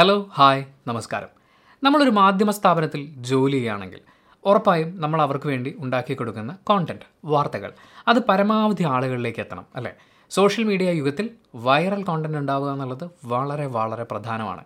[0.00, 1.28] Hello hi നമസ്കാരം.
[1.82, 4.00] നമ്മളൊരു മാധ്യമ സ്ഥാപനത്തിൽ ജോലി ചെയ്യുകയാണെങ്കിൽ
[4.44, 7.72] ഉറപ്പായും നമ്മൾ അവർക്ക് വേണ്ടി ഉണ്ടാക്കി കൊടുക്കുന്ന കോണ്ടന്റ് വാർത്തകൾ
[8.08, 9.92] അത് പരമാവധി ആളുകളിലേക്ക് എത്തണം അല്ലേ?
[10.30, 14.64] സോഷ്യൽ മീഡിയ യുഗത്തിൽ വൈറൽ കോണ്ടന്റ് ഉണ്ടാവുക എന്നുള്ളത് വളരെ വളരെ പ്രധാനമാണ്.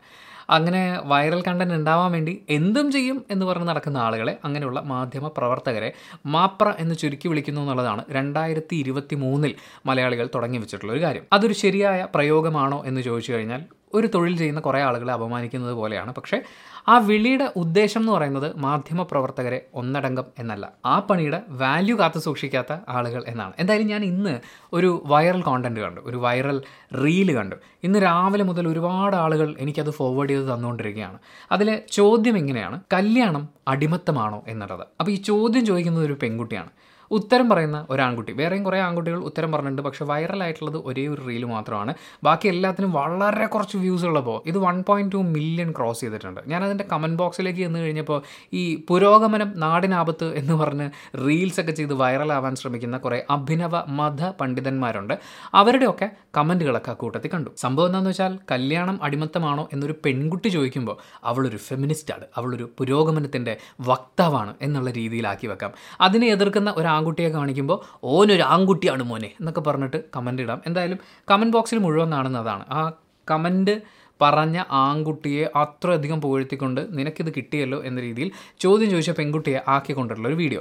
[0.50, 5.92] അങ്ങനെ വൈറൽ കണ്ടന്റ് ഉണ്ടാവാൻ വേണ്ടി എന്തും ചെയ്യും എന്ന് പറഞ്ഞ് നടക്കുന്ന ആളുകളെ അങ്ങനെയുള്ള മാധ്യമ പ്രവർത്തകരെ
[6.26, 9.54] മാപ്ര എന്ന് ചുരുക്കി വിളിക്കുന്നു എന്നുള്ളതാണ് രണ്ടായിരത്തി ഇരുപത്തി മൂന്നിൽ
[9.86, 11.22] മലയാളികൾ തുടങ്ങി വെച്ചിട്ടുള്ള ഒരു കാര്യം.
[11.32, 13.64] അതൊരു ശരിയായ പ്രയോഗമാണോ എന്ന് ചോദിച്ചു കഴിഞ്ഞാൽ
[13.94, 16.14] ഒരു തൊഴിൽ ചെയ്യുന്ന കുറേ ആളുകളെ അപമാനിക്കുന്നത് പോലെയാണ്.
[16.14, 16.42] പക്ഷേ
[16.88, 20.72] ആ വിളിയുടെ ഉദ്ദേശം എന്ന് പറയുന്നത് മാധ്യമ പ്രവർത്തകരെ ഒന്നടങ്കം എന്നല്ല.
[20.86, 23.52] ആ പണിയുടെ വാല്യൂ കാത്തു സൂക്ഷിക്കാത്ത ആളുകൾ എന്നാണ്.
[23.58, 24.40] എന്തായാലും ഞാൻ ഇന്ന്
[24.72, 26.00] ഒരു വൈറൽ കോണ്ടന്റ് കണ്ടു.
[26.04, 26.62] ഒരു വൈറൽ
[27.04, 27.56] റീൽ കണ്ടു.
[27.82, 31.18] ഇന്ന് രാവിലെ മുതൽ ഒരുപാട് ആളുകൾ എനിക്കത് ഫോർവേഡ് ചെയ്ത് തന്നുകൊണ്ടിരിക്കുകയാണ്.
[31.52, 32.80] അതിലെ ചോദ്യം എങ്ങനെയാണ്?
[32.92, 34.86] കല്യാണം അടിമത്തമാണോ എന്നുള്ളത്.
[35.00, 36.68] അപ്പോൾ ഈ ചോദ്യം ചോദിക്കുന്നത് ഒരു പെൺകുട്ടിയാണ്.
[37.10, 39.82] ഉത്തരം പറയുന്ന ഒരു ആൺകുട്ടി വേറെയും കുറേ ആൺകുട്ടികൾ ഉത്തരം പറഞ്ഞിട്ടുണ്ട്.
[39.82, 41.94] പക്ഷേ വൈറലായിട്ടുള്ളത് ഒരേ ഒരു റീൽ മാത്രമാണ്.
[42.24, 46.40] ബാക്കി എല്ലാത്തിനും വളരെ കുറച്ച് വ്യൂസ് ഉള്ളപ്പോൾ ഇത് one point two million cross ചെയ്തിട്ടുണ്ട്.
[46.46, 48.22] ഞാൻ അതിന്റെ കമന്റ് ബോക്സിലേക്ക് ചെന്ന് കഴിഞ്ഞപ്പോൾ
[48.52, 50.90] ഈ പുരോഗമനം നാടിനാപത്ത് എന്ന് പറഞ്ഞ്
[51.26, 55.14] റീൽസൊക്കെ ചെയ്ത് വൈറലാവാൻ ശ്രമിക്കുന്ന കുറേ അഭിനവ മത പണ്ഡിതന്മാരുണ്ട്.
[55.54, 57.50] അവരുടെയൊക്കെ കമന്റുകളൊക്കെ കൂട്ടത്തിൽ കണ്ടു.
[57.56, 65.46] സംഭവം എന്താണെന്ന് വെച്ചാൽ കല്യാണം അടിമത്തമാണോ എന്നൊരു പെൺകുട്ടി ചോദിക്കുമ്പോൾ അവളൊരു ഫെമിനിസ്റ്റാണ് അവളൊരു പുരോഗമനത്തിന്റെ വക്താവാണ് എന്നുള്ള രീതിയിലാക്കി
[65.46, 65.72] വെക്കാം.
[66.00, 67.78] അതിനെ എതിർക്കുന്ന ഒരു ആൺകുട്ടിയെ കാണിക്കുമ്പോൾ
[68.14, 70.60] ഓനൊരു ആൺകുട്ടിയാണ് മോനെ എന്നൊക്കെ പറഞ്ഞിട്ട് കമന്റ് ഇടാം.
[70.68, 70.98] എന്തായാലും
[71.30, 72.82] കമന്റ് ബോക്സിൽ മുഴുവൻ കാണുന്നതാണ് ആ
[73.28, 73.74] കമന്റ്
[74.20, 78.28] പറഞ്ഞ ആൺകുട്ടിയെ അത്രയധികം പുകഴ്ത്തിക്കൊണ്ട് നിനക്കിത് കിട്ടിയല്ലോ എന്ന രീതിയിൽ
[78.64, 80.60] ചോദ്യം ചോദിച്ച പെൺകുട്ടിയെ ആക്കിക്കൊണ്ടുള്ള ഒരു വീഡിയോ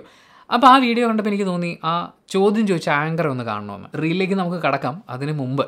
[0.49, 1.93] അപ്പോൾ ആ വീഡിയോ കണ്ടപ്പോൾ എനിക്ക് തോന്നി ആ
[2.29, 5.63] ചോദ്യം ചോദിച്ച ആങ്കർ ഒന്ന് കാണണമെന്ന് റീലിലേക്ക് നമുക്ക് കടക്കാം അതിന് മുമ്പ്.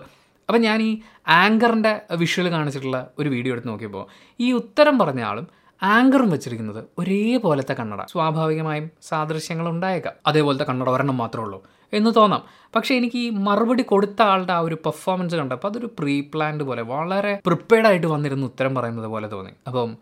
[0.50, 0.89] അപ്പം ഞാൻ ഈ
[1.35, 4.03] ആങ്കറിന്റെ വിഷ്വൽ കാണിച്ചിട്ടുള്ള ഒരു വീഡിയോ എടുത്ത് നോക്കിയപ്പോൾ
[4.39, 5.45] ഈ ഉത്തരം പറഞ്ഞ ആളും
[5.83, 8.01] ആങ്കറും വെച്ചിരിക്കുന്നത് ഒരേപോലത്തെ കണ്ണട.
[8.11, 12.43] സ്വാഭാവികമായും സാദൃശ്യങ്ങൾ ഉണ്ടായേക്കാം അതേപോലത്തെ കണ്ണട ഒരെണ്ണം മാത്രമേ ഉള്ളൂ എന്ന് തോന്നാം.
[12.75, 17.39] പക്ഷേ എനിക്ക് ഈ മറുപടി കൊടുത്ത ആളുടെ ആ ഒരു പെർഫോമൻസ് കണ്ടപ്പോൾ അതൊരു പ്രീ പ്ലാൻഡ് പോലെ വളരെ
[17.45, 19.51] പ്രിപ്പയർഡ് ആയിട്ട് വന്നിരുന്ന ഉത്തരം പറയുന്നത് പോലെ തോന്നി.
[19.67, 19.97] അപ്പം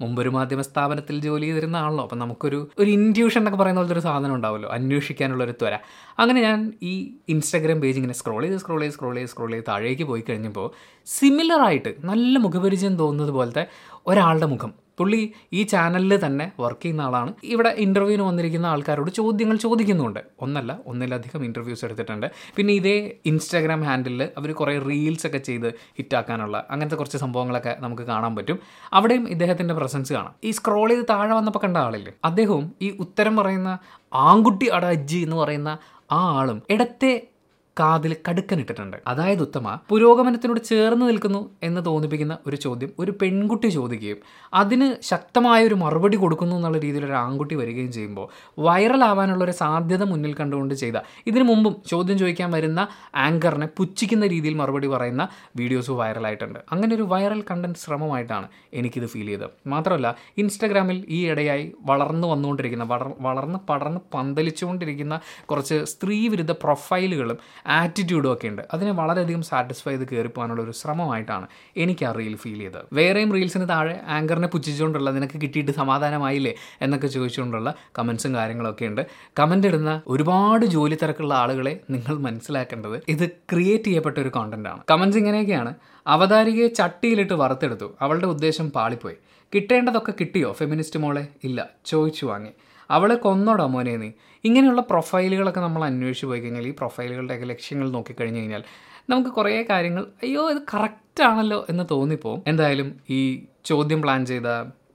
[0.00, 4.34] മുമ്പൊരു മാധ്യമ സ്ഥാപനത്തിൽ ജോലി ചെയ്തിരുന്ന ആണല്ലോ അപ്പം നമുക്കൊരു ഒരു ഇന്റ്യൂഷൻ എന്നൊക്കെ പറയുന്ന പോലത്തെ ഒരു സാധനം
[4.34, 5.78] ഉണ്ടാവുമല്ലോ അന്വേഷിക്കാനുള്ള ഒരു ത്വര.
[6.18, 10.02] അങ്ങനെ ഞാൻ ഈ ഇൻസ്റ്റാഗ്രാം പേജ് ഇങ്ങനെ സ്ക്രോൾ ചെയ്ത് സ്ക്രോൾ ചെയ്ത് സ്ക്രോൾ ചെയ്ത് സ്ക്രോൾ ചെയ്ത് താഴേക്ക്
[10.02, 10.70] പോയി കഴിഞ്ഞപ്പോൾ
[11.06, 13.66] സിമിലറായിട്ട് നല്ല മുഖപരിചയം തോന്നുന്നത് പോലത്തെ
[14.06, 14.81] ഒരാളുടെ മുഖം.
[14.98, 17.32] പുള്ളി ഈ ചാനലിൽ തന്നെ വർക്ക് ചെയ്യുന്ന ആളാണ്.
[17.44, 20.20] ഇവിടെ ഇന്റർവ്യൂവിന് വന്നിരിക്കുന്ന ആൾക്കാരോട് ചോദ്യങ്ങൾ ചോദിക്കുന്നുണ്ട്.
[20.40, 22.30] ഒന്നല്ല ഒന്നിലധികം ഇന്റർവ്യൂസ് എടുത്തിട്ടുണ്ട്.
[22.56, 28.36] പിന്നെ ഇതേ ഇൻസ്റ്റാഗ്രാം ഹാൻഡിലിൽ അവർ കുറേ റീൽസ് ഒക്കെ ചെയ്ത് ഹിറ്റാക്കാനുള്ള അങ്ങനത്തെ കുറച്ച് സംഭവങ്ങളൊക്കെ നമുക്ക് കാണാൻ
[28.36, 28.58] പറ്റും.
[28.92, 30.34] അവിടെയും ഇദ്ദേഹത്തിന്റെ പ്രസൻസ് കാണാം.
[30.44, 32.12] ഈ സ്ക്രോൾ ചെയ്ത് താഴെ വന്നപ്പോൾ കണ്ട ആളില്ലേ?
[32.24, 33.78] അദ്ദേഹവും ഈ ഉത്തരം പറയുന്ന
[34.14, 35.78] ആൺകുട്ടി അട എന്ന് പറയുന്ന
[36.12, 37.28] ആ ആളും ഇടത്തെ
[37.76, 44.18] കാതിൽ കടുക്കനിട്ടിട്ടുണ്ട് അതായത് ഉത്തമ പുരോഗമനത്തിനോട് ചേർന്ന് നിൽക്കുന്നു എന്ന് തോന്നിപ്പിക്കുന്ന ഒരു ചോദ്യം ഒരു പെൺകുട്ടി ചോദിക്കുകയും
[44.52, 48.26] അതിന് ശക്തമായ ഒരു മറുപടി കൊടുക്കുന്നു എന്നുള്ള രീതിയിൽ ഒരു ആൺകുട്ടി വരികയും ചെയ്യുമ്പോൾ
[48.58, 52.80] വൈറലാവാനുള്ള ഒരു സാധ്യത മുന്നിൽ കണ്ടുകൊണ്ട് ചെയ്ത ഇതിനു മുമ്പും ചോദ്യം ചോദിക്കാൻ വരുന്ന
[53.16, 55.22] ആങ്കറിനെ പുച്ഛിക്കുന്ന രീതിയിൽ മറുപടി പറയുന്ന
[55.56, 56.58] വീഡിയോസ് വൈറലായിട്ടുണ്ട്.
[56.72, 59.50] അങ്ങനെ ഒരു വൈറൽ കണ്ടന്റ് ശ്രമമായിട്ടാണ് എനിക്കിത് ഫീൽ ചെയ്തത്.
[59.66, 65.14] മാത്രമല്ല ഇൻസ്റ്റാഗ്രാമിൽ ഈ ഇടയായി വളർന്നു വന്നുകൊണ്ടിരിക്കുന്ന വളർ വളർന്ന് പടർന്ന് പന്തലിച്ചുകൊണ്ടിരിക്കുന്ന
[65.46, 68.62] കുറച്ച് സ്ത്രീവിരുദ്ധ പ്രൊഫൈലുകളും ആറ്റിറ്റ്യൂഡും ഒക്കെ ഉണ്ട്.
[68.74, 71.46] അതിനെ വളരെയധികം സാറ്റിസ്ഫൈ ചെയ്ത് കയറിപ്പോകാനുള്ള ഒരു ശ്രമമായിട്ടാണ്
[71.76, 72.82] എനിക്ക് ആ റീൽ ഫീൽ ചെയ്തത്.
[72.92, 79.06] വേറെയും റീൽസിന് താഴെ ആങ്കറിനെ പുച്ഛിച്ചുകൊണ്ടുള്ള നിനക്ക് കിട്ടിയിട്ട് സമാധാനമായില്ലേ എന്നൊക്കെ ചോദിച്ചുകൊണ്ടുള്ള കമൻസും കാര്യങ്ങളൊക്കെ ഉണ്ട്.
[79.38, 84.82] കമന്റ് ഇടുന്ന ഒരുപാട് ജോലി തിരക്കുള്ള ആളുകളെ നിങ്ങൾ മനസ്സിലാക്കേണ്ടത് ഇത് ക്രിയേറ്റ് ചെയ്യപ്പെട്ട ഒരു കോണ്ടന്റ് ആണ്.
[84.90, 85.74] കമൻസ് ഇങ്ങനെയൊക്കെയാണ്.
[86.06, 87.96] അവതാരികയെ ചട്ടിയിലിട്ട് വറുത്തെടുത്തു.
[88.00, 89.14] അവളുടെ ഉദ്ദേശം പാളിപ്പോയി.
[89.54, 90.52] കിട്ടേണ്ടതൊക്കെ കിട്ടിയോ?
[90.52, 91.26] ഫെമിനിസ്റ്റ് മോളെ?
[91.44, 91.68] ഇല്ല.
[91.86, 92.50] ചോദിച്ചു വാങ്ങി.
[92.92, 94.10] അവളെ കൊന്നോടാ മോനെ നീ.
[94.44, 98.64] ഇങ്ങനെയുള്ള പ്രൊഫൈലുകളൊക്കെ നമ്മൾ അന്വേഷിച്ച് പോയി കഴിഞ്ഞാൽ ഈ പ്രൊഫൈലുകളുടെയൊക്കെ ലക്ഷ്യങ്ങൾ നോക്കിക്കഴിഞ്ഞ് കഴിഞ്ഞാൽ
[99.10, 102.42] നമുക്ക് കുറേ കാര്യങ്ങൾ അയ്യോ ഇത് കറക്റ്റാണല്ലോ എന്ന് തോന്നിപ്പോവും.
[102.46, 103.20] എന്തായാലും ഈ
[103.64, 104.48] ചോദ്യം പ്ലാൻ ചെയ്ത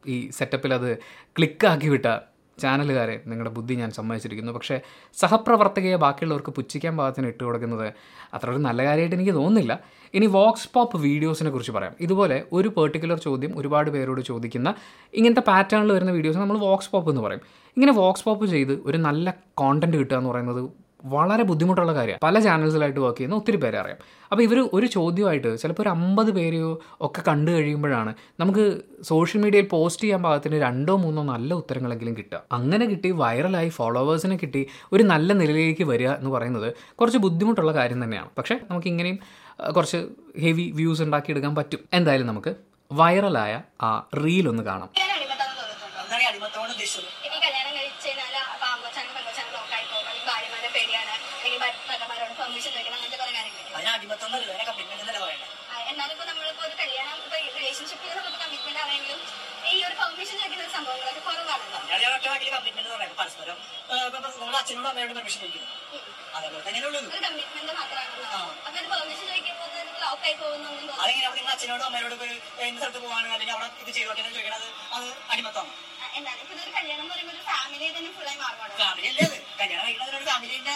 [0.07, 0.89] ഈ സെറ്റപ്പിൽ അത്
[1.37, 2.07] ക്ലിക്കാക്കി വിട്ട
[2.63, 4.53] ചാനലുകാരെ നിങ്ങളുടെ ബുദ്ധി ഞാൻ സമ്മതിച്ചിരിക്കുന്നു.
[4.57, 4.75] പക്ഷേ
[5.21, 7.87] സഹപ്രവർത്തകയെ ബാക്കിയുള്ളവർക്ക് പുച്ഛിക്കാൻ പാകത്തിന് ഇട്ട് കൊടുക്കുന്നത്
[8.35, 9.73] അത്ര ഒരു നല്ല കാര്യമായിട്ട് എനിക്ക് തോന്നുന്നില്ല.
[10.17, 11.93] ഇനി വോക്സ് പോപ്പ് വീഡിയോസിനെ കുറിച്ച് പറയാം.
[12.05, 14.69] ഇതുപോലെ ഒരു പെർട്ടിക്കുലർ ചോദ്യം ഒരുപാട് പേരോട് ചോദിക്കുന്ന
[15.13, 17.43] ഇങ്ങനത്തെ പാറ്റേണിൽ വരുന്ന വീഡിയോസ് നമ്മൾ വോക്സ് പോപ്പ് എന്ന് പറയും.
[17.77, 20.61] ഇങ്ങനെ വോക്സ് പോപ്പ് ചെയ്ത് ഒരു നല്ല കോണ്ടന്റ് കിട്ടുക എന്ന് പറയുന്നത്
[21.09, 22.21] വളരെ ബുദ്ധിമുട്ടുള്ള കാര്യമാണ്.
[22.23, 23.99] പല ചാനൽസിലായിട്ട് വർക്ക് ചെയ്യുന്ന ഒത്തിരി പേരെ അറിയാം.
[24.31, 26.69] അപ്പോൾ ഇവർ ഒരു ചോദ്യമായിട്ട് ചിലപ്പോൾ ഒരു അമ്പത് പേരെയോ
[27.01, 28.63] ഒക്കെ കണ്ടു കഴിയുമ്പോഴാണ് നമുക്ക്
[29.09, 32.39] സോഷ്യൽ മീഡിയയിൽ പോസ്റ്റ് ചെയ്യാൻ പാകത്തിന് രണ്ടോ മൂന്നോ നല്ല ഉത്തരങ്ങളെങ്കിലും കിട്ടുക.
[32.57, 34.63] അങ്ങനെ കിട്ടി വൈറലായി ഫോളോവേഴ്സിനെ കിട്ടി
[34.93, 36.69] ഒരു നല്ല നിലയിലേക്ക് വരിക എന്ന് പറയുന്നത്
[36.99, 38.31] കുറച്ച് ബുദ്ധിമുട്ടുള്ള കാര്യം തന്നെയാണ്.
[38.39, 39.19] പക്ഷേ നമുക്ക് ഇങ്ങനെയും
[39.75, 39.99] കുറച്ച്
[40.41, 41.81] ഹെവി വ്യൂസ് ഉണ്ടാക്കിയെടുക്കാൻ പറ്റും.
[41.93, 42.51] എന്തായാലും നമുക്ക്
[42.91, 43.53] വൈറലായ
[43.83, 43.89] ആ
[44.19, 48.35] റീൽ ഒന്ന് കാണാം ഞാൻ അടിമത്താന്ന് തോന്നിയിട്ടുണ്ടോ എന്താണ് ഈ അടിമത്തോട് ഉദ്ദേശിച്ചത് ഇനി കല്യാണം കഴിച്ച് കഴിഞ്ഞാൽ
[48.67, 53.91] ആൺകൊച്ചാണ് പെൺകൊച്ചാണ് നോക്കായി പോകും അല്ലെങ്കിൽ ഭാര്യമാരെ പേടിയാണ് അല്ലെങ്കിൽ ഭർത്താക്കന്മാരോട് പെർമിഷൻ ചോദിക്കണം അങ്ങനത്തെ കുറെ കാര്യങ്ങളില്ലേ അതിന്
[53.95, 58.81] അടിമത്തം എന്നല്ല കമ്മിറ്റ്മെന്റ് എന്നല്ല പറയണേ ആ, എന്നാലും ഇപ്പൊ നമ്മളിപ്പോ ഒരു കല്യാണം ഇപ്പൊ റിലേഷൻഷിപ്പിൽ നമുക്ക് കമ്മിറ്റ്മെന്റ്
[58.85, 59.19] ആണെങ്കിലും
[59.67, 63.53] ഈ ഒരു പെർമിഷൻ ചോദിക്കുന്ന സംഭവങ്ങളൊക്കെ കുറവാണല്ലോ ഞാൻ ഒറ്റ വാക്കിൽ കമ്മിറ്റ്മെന്റ് പറയുന്നത്
[63.89, 65.67] പരസ്പരം നമ്മുടെ അച്ഛനോടും അമ്മയോടും പെർമിഷൻ ചോദിക്കുന്നു
[66.37, 67.25] അതേപോലെ തന്നെയല്ലേ ഉള്ളൂ ഒരു ഒരു
[70.97, 71.27] അതെങ്ങനെ?
[71.37, 72.19] നിങ്ങൾ അച്ഛനോടും അമ്മയോടും
[72.67, 75.73] ഇന്ന സ്ഥലത്ത് പോവാണ് അല്ലെങ്കിൽ അവിടെ ഇത് ചെയ്തോട്ടെ ചോദിക്കണത് അത് അടിമത്തമാണ്.
[76.17, 78.73] എന്താണ് ഇപ്പൊ ഇതൊരു കല്യാണം എന്ന് പറയുമ്പോൾ ഒരു ഫാമിലി തന്നെ ഫുള്ളായി മാറുവാണ്.
[78.81, 79.25] ഫാമിലി അല്ലേ
[79.59, 80.73] കല്യാണം ഫാമിലിന്റെ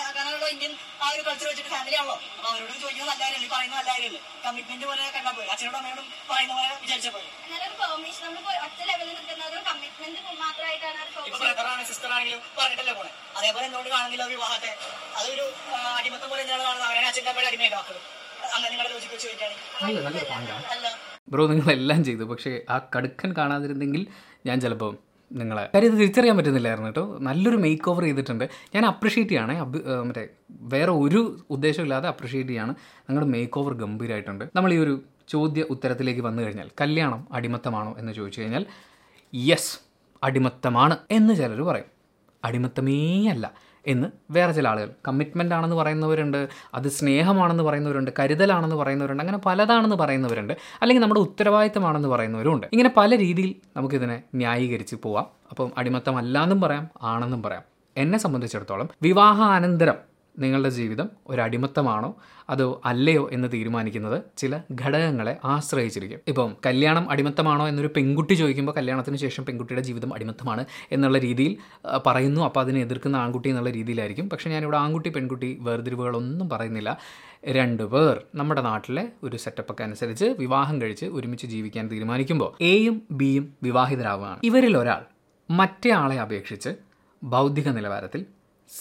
[0.53, 0.71] ഇന്ത്യൻ
[1.03, 2.15] ആ ഒരു കൾച്ചർ വെച്ചിട്ട് ഫാമിലി ആണല്ലോ.
[2.37, 3.47] അപ്പൊ അവരോട് ചോദിക്കുന്നത് നല്ല കാര്യമല്ലേ?
[3.65, 4.21] ഈ നല്ല കാര്യമല്ലേ?
[4.45, 9.13] കമ്മിറ്റ്മെന്റ് പോലെ കണ്ടാൽ പോയി അച്ഛനോടും അമ്മയോടും പറയുന്ന പോലെ വിചാരിച്ചാൽ പോയി എന്നാലും പെർമിഷൻ നമ്മൾ ഒറ്റ ലെവലിൽ
[9.17, 13.11] നിൽക്കുന്ന ഒരു കമ്മിറ്റ്മെന്റ് മാത്രമായിട്ടാണ് ഒരു ഇപ്പൊ പെർമിഷൻ ബ്രദറാണ് സിസ്റ്റർ ആണെങ്കിലും പറഞ്ഞിട്ടല്ലേ പോണെ?
[13.37, 13.89] അതേപോലെ എന്നോട്
[14.35, 14.71] വിവാഹത്തെ?
[15.19, 15.45] അതൊരു
[15.99, 16.87] അടിമത്തം പോലെ എന്താണ് കാണുന്നത്.
[16.89, 17.97] അവരെ അച്ഛന്റെ അമ്മയുടെ അടിമയുടെ മക്കൾ
[18.55, 20.69] അങ്ങനെ നിങ്ങളുടെ ലോജിക്ക് വെച്ച് ചോദിക്കുകയാണെങ്കിൽ.
[20.75, 20.87] അല്ല
[21.33, 22.23] ബ്രോ നിങ്ങളെല്ലാം ചെയ്തു.
[22.31, 24.01] പക്ഷേ ആ കടുക്കൻ കാണാതിരുന്നെങ്കിൽ
[24.47, 24.93] ഞാൻ ചിലപ്പോൾ
[25.39, 25.69] നിങ്ങളെ.
[25.73, 27.17] കാര്യം ഇത് തിരിച്ചറിയാൻ പറ്റുന്നില്ലായിരുന്നു കേട്ടോ.
[27.21, 28.45] നല്ലൊരു മേക്ക് ഓവർ ചെയ്തിട്ടുണ്ട്.
[28.75, 29.55] ഞാൻ അപ്രിഷിയേറ്റ് ചെയ്യണേ.
[30.07, 32.73] മറ്റേ വേറെ ഒരു ഉദ്ദേശമില്ലാതെ അപ്രിഷിയേറ്റ് ചെയ്യാണ്.
[33.09, 38.41] നിങ്ങളുടെ മേക്ക് ഓവർ ഗംഭീരമായിട്ടുണ്ട് നമ്മൾ ഈ ഒരു ചോദ്യ ഉത്തരത്തിലേക്ക് വന്നു കഴിഞ്ഞാൽ കല്യാണം അടിമത്തമാണോ എന്ന് ചോദിച്ചു
[38.41, 38.65] കഴിഞ്ഞാൽ
[39.35, 39.79] യെസ്
[40.23, 41.89] അടിമത്തമാണ് എന്ന് ചിലർ പറയും.
[42.43, 43.45] അടിമത്തമേ അല്ല
[43.87, 44.89] എന്ന് വേറെ ചില ആളുകൾ.
[45.07, 52.67] കമ്മിറ്റ്മെന്റ് ആണെന്ന് പറയുന്നവരുണ്ട് അത് സ്നേഹമാണെന്ന് പറയുന്നവരുണ്ട് കരുതലാണെന്ന് പറയുന്നവരുണ്ട് അങ്ങനെ പലതാണെന്ന് പറയുന്നവരുണ്ട് അല്ലെങ്കിൽ നമ്മുടെ ഉത്തരവാദിത്തമാണെന്ന് പറയുന്നവരുണ്ട്
[52.67, 55.25] ഇങ്ങനെ പല രീതിയിൽ നമുക്കിതിനെ ന്യായീകരിച്ച് പോവാം.
[55.49, 57.63] അപ്പം അടിമത്തമല്ലാന്നും പറയാം ആണെന്നും പറയാം.
[57.97, 62.15] എന്നെ സംബന്ധിച്ചിടത്തോളം വിവാഹാനന്തരം നിങ്ങളുടെ ജീവിതം ഒരടിമത്തമാണോ?
[62.49, 66.19] അതോ അല്ലയോ എന്ന് തീരുമാനിക്കുന്നത് ചില ഘടകങ്ങളെ ആശ്രയിച്ചിരിക്കും.
[66.27, 71.57] ഇപ്പം കല്യാണം അടിമത്തമാണോ എന്നൊരു പെൺകുട്ടി ചോദിക്കുമ്പോൾ കല്യാണത്തിന് ശേഷം പെൺകുട്ടിയുടെ ജീവിതം അടിമത്തമാണ് എന്നുള്ള രീതിയിൽ
[72.05, 72.41] പറയുന്നു.
[72.41, 74.29] അപ്പോൾ അതിനെ എതിർക്കുന്ന ആൺകുട്ടി എന്നുള്ള രീതിയിലായിരിക്കും.
[74.29, 76.97] പക്ഷേ ഞാനിവിടെ ആൺകുട്ടി പെൺകുട്ടി വേർതിരിവുകളൊന്നും പറയുന്നില്ല.
[77.45, 84.39] രണ്ട് പേർ നമ്മുടെ നാട്ടിലെ ഒരു സെറ്റപ്പൊക്കെ അനുസരിച്ച് വിവാഹം കഴിച്ച് ഒരുമിച്ച് ജീവിക്കാൻ തീരുമാനിക്കുമ്പോൾ എയും ബിയും വിവാഹിതരാവുകയാണ്.
[84.43, 85.01] ഇവരിൽ ഒരാൾ
[85.51, 86.69] മറ്റേ ആളെ അപേക്ഷിച്ച്
[87.23, 88.25] ബൗദ്ധിക നിലവാരത്തിൽ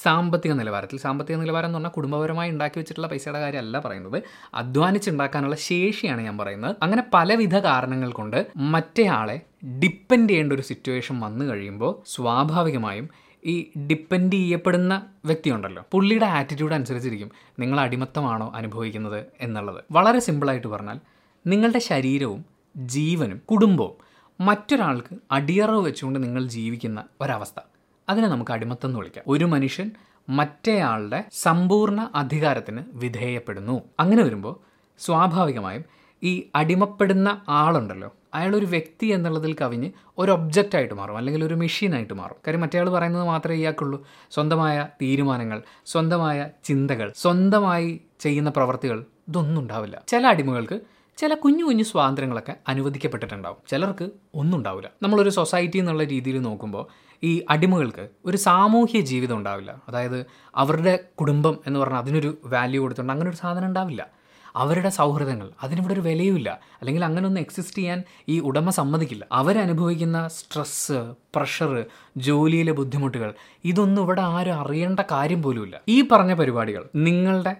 [0.03, 0.99] സാമ്പത്തിക നിലവാരത്തിൽ.
[0.99, 4.23] സാമ്പത്തിക നിലവാരം എന്ന് പറഞ്ഞാൽ കുടുംബപരമായി ഉണ്ടാക്കി വെച്ചിട്ടുള്ള പൈസയുടെ കാര്യമല്ല പറയുന്നത്.
[4.55, 6.77] അധ്വാനിച്ചുണ്ടാക്കാനുള്ള ശേഷിയാണ് ഞാൻ പറയുന്നത്.
[6.83, 13.09] അങ്ങനെ പലവിധ കാരണങ്ങൾ കൊണ്ട് മറ്റേയാളെ ഡിപ്പെൻഡ് ചെയ്യേണ്ട ഒരു സിറ്റുവേഷൻ വന്നു കഴിയുമ്പോൾ സ്വാഭാവികമായും
[13.45, 19.85] ഈ ഡിപ്പെൻഡ് ചെയ്യപ്പെടുന്ന വ്യക്തിയുണ്ടല്ലോ പുള്ളിയുടെ ആറ്റിറ്റ്യൂഡ് അനുസരിച്ചിരിക്കും നിങ്ങൾ അടിമത്തമാണോ അനുഭവിക്കുന്നത് എന്നുള്ളത്.
[19.91, 21.01] വളരെ സിമ്പിളായിട്ട് പറഞ്ഞാൽ
[21.47, 22.45] നിങ്ങളുടെ ശരീരവും
[22.77, 23.95] ജീവനും കുടുംബവും
[24.41, 27.61] മറ്റൊരാൾക്ക് അടിയറവ് വെച്ചുകൊണ്ട് നിങ്ങൾ ജീവിക്കുന്ന ഒരവസ്ഥ.
[28.11, 29.25] അതിനെ നമുക്ക് അടിമത്തം എന്ന് വിളിക്കാം.
[29.29, 29.91] ഒരു മനുഷ്യൻ
[30.29, 33.81] മറ്റേയാളുടെ സമ്പൂർണ അധികാരത്തിന് വിധേയപ്പെടുന്നു.
[34.01, 34.55] അങ്ങനെ വരുമ്പോൾ
[34.99, 35.85] സ്വാഭാവികമായും
[36.23, 42.37] ഈ അടിമപ്പെടുന്ന ആളുണ്ടല്ലോ അയാളൊരു വ്യക്തി എന്നുള്ളതിൽ കവിഞ്ഞ് ഒരു ഒബ്ജക്റ്റ് ആയിട്ട് മാറും അല്ലെങ്കിൽ ഒരു മെഷീനായിട്ട് മാറും.
[42.47, 44.07] കാര്യം മറ്റേ ആൾ പറയുന്നത് മാത്രമേ ഇയാൾക്കുള്ളൂ.
[44.31, 50.03] സ്വന്തമായ തീരുമാനങ്ങൾ സ്വന്തമായ ചിന്തകൾ സ്വന്തമായി ചെയ്യുന്ന പ്രവർത്തികൾ ഇതൊന്നും ഉണ്ടാവില്ല.
[50.09, 50.81] ചില അടിമകൾക്ക്
[51.21, 53.59] ചില കുഞ്ഞു കുഞ്ഞു സ്വാതന്ത്ര്യങ്ങളൊക്കെ അനുവദിക്കപ്പെട്ടിട്ടുണ്ടാവും.
[53.69, 54.91] ചിലർക്ക് ഒന്നും ഉണ്ടാവില്ല.
[55.03, 56.87] നമ്മളൊരു സൊസൈറ്റി എന്നുള്ള രീതിയിൽ നോക്കുമ്പോൾ
[57.23, 59.83] ഈ അടിമകൾക്ക് ഒരു സാമൂഹ്യ ജീവിതം ഉണ്ടാവില്ല.
[59.89, 64.07] അതായത് അവരുടെ കുടുംബം എന്ന് പറഞ്ഞാൽ അതിനൊരു വാല്യൂ കൊടുത്തിട്ടുണ്ട് അങ്ങനെ ഒരു സാധനം ഉണ്ടാവില്ല.
[64.57, 69.27] അവരുടെ സൗഹൃദങ്ങൾ അതിനിവിടെ ഒരു വിലയുമില്ല അല്ലെങ്കിൽ അങ്ങനെ ഒന്നും എക്സിസ്റ്റ് ചെയ്യാൻ ഈ ഉടമ സമ്മതിക്കില്ല.
[69.33, 71.85] അവരനുഭവിക്കുന്ന സ്ട്രെസ്സ് പ്രഷർ
[72.17, 73.35] ജോലിയിലെ ബുദ്ധിമുട്ടുകൾ
[73.65, 75.81] ഇതൊന്നും ഇവിടെ ആരും അറിയേണ്ട കാര്യം പോലുമില്ല.
[75.89, 77.57] ഈ പറഞ്ഞ പരിപാടികൾ നിങ്ങളുടെ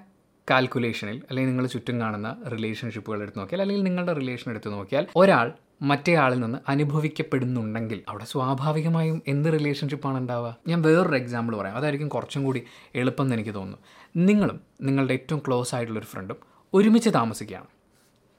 [0.51, 5.53] കാൽക്കുലേഷനിൽ അല്ലെങ്കിൽ നിങ്ങൾ ചുറ്റും കാണുന്ന റിലേഷൻഷിപ്പുകൾ എടുത്ത് നോക്കിയാൽ അല്ലെങ്കിൽ നിങ്ങളുടെ റിലേഷൻ എടുത്ത് നോക്കിയാൽ ഒരാൾ
[5.83, 10.57] മറ്റേയാളിൽ നിന്ന് അനുഭവിക്കപ്പെടുന്നുണ്ടെങ്കിൽ അവിടെ സ്വാഭാവികമായും എന്ത് റിലേഷൻഷിപ്പാണ് ഉണ്ടാവുക?
[10.69, 11.77] ഞാൻ വേറൊരു എക്സാമ്പിൾ പറയാം.
[11.77, 12.63] അതായിരിക്കും കുറച്ചും കൂടി
[12.95, 13.79] എളുപ്പം എന്ന് എനിക്ക് തോന്നുന്നു.
[14.17, 16.37] നിങ്ങളും നിങ്ങളുടെ ഏറ്റവും ക്ലോസ് ആയിട്ടുള്ളൊരു ഫ്രണ്ടും
[16.75, 17.67] ഒരുമിച്ച് താമസിക്കുകയാണ്.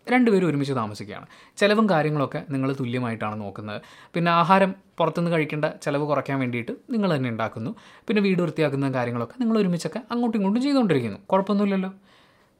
[0.09, 1.25] രണ്ടുപേരും ഒരുമിച്ച് താമസിക്കുകയാണ്.
[1.57, 3.81] ചിലവും കാര്യങ്ങളൊക്കെ നിങ്ങൾ തുല്യമായിട്ടാണ് നോക്കുന്നത്.
[4.13, 7.75] പിന്നെ ആഹാരം പുറത്തുനിന്ന് കഴിക്കേണ്ട ചിലവ് കുറയ്ക്കാൻ വേണ്ടിയിട്ട് നിങ്ങൾ തന്നെ ഉണ്ടാക്കുന്നു.
[8.07, 11.19] പിന്നെ വീട് വൃത്തിയാക്കുന്ന കാര്യങ്ങളൊക്കെ നിങ്ങൾ ഒരുമിച്ചൊക്കെ അങ്ങോട്ടും ഇങ്ങോട്ടും ചെയ്തുകൊണ്ടിരിക്കുന്നു.
[11.29, 11.93] കുഴപ്പമൊന്നുമില്ലല്ലോ.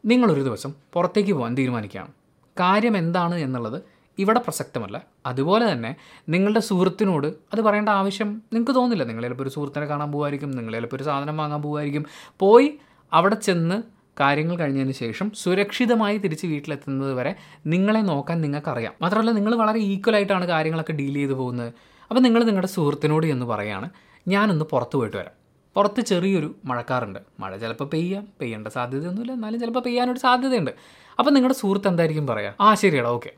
[0.06, 2.12] നിങ്ങളൊരു ദിവസം പുറത്തേക്ക് പോകാൻ തീരുമാനിക്കുകയാണ്.
[2.60, 3.84] കാര്യം എന്താണ് എന്നുള്ളത്
[4.20, 5.02] ഇവിടെ പ്രസക്തമല്ല.
[5.26, 5.96] അതുപോലെ തന്നെ
[6.30, 9.04] നിങ്ങളുടെ സുഹൃത്തിനോട് അത് പറയേണ്ട ആവശ്യം നിങ്ങൾക്ക് തോന്നില്ല.
[9.04, 12.06] നിങ്ങൾ ചിലപ്പോൾ ഒരു സുഹൃത്തിനെ കാണാൻ പോകുമായിരിക്കും നിങ്ങൾ ചിലപ്പോൾ ഒരു സാധനം വാങ്ങാൻ പോകുമായിരിക്കും
[12.40, 12.78] പോയി
[13.14, 18.94] അവിടെ ചെന്ന് കാര്യങ്ങൾ കഴിഞ്ഞതിന് ശേഷം സുരക്ഷിതമായി തിരിച്ച് വീട്ടിലെത്തുന്നത് വരെ നിങ്ങളെ നോക്കാൻ നിങ്ങൾക്കറിയാം.
[19.02, 21.74] മാത്രമല്ല നിങ്ങൾ വളരെ ഈക്വൽ ആയിട്ടാണ് കാര്യങ്ങളൊക്കെ ഡീൽ ചെയ്തു പോകുന്നത്.
[22.10, 23.90] അപ്പോൾ നിങ്ങൾ നിങ്ങളുടെ സുഹൃത്തിനോട് എന്ന് പറയാണ്
[24.28, 25.32] ഞാനൊന്ന് പുറത്ത് പോയിട്ട് വരാം.
[25.76, 27.20] പുറത്ത് ചെറിയൊരു മഴക്കാറുണ്ട്.
[27.40, 29.34] മഴ ചിലപ്പോൾ പെയ്യാം പെയ്യേണ്ട സാധ്യതയൊന്നുമില്ല.
[29.34, 30.72] എന്നാലും ചിലപ്പോൾ പെയ്യാനൊരു സാധ്യതയുണ്ട്.
[31.20, 33.32] അപ്പോൾ നിങ്ങളുടെ സുഹൃത്ത് എന്തായിരിക്കും പറയുക ആ ശരിയടാ ഓക്കെ.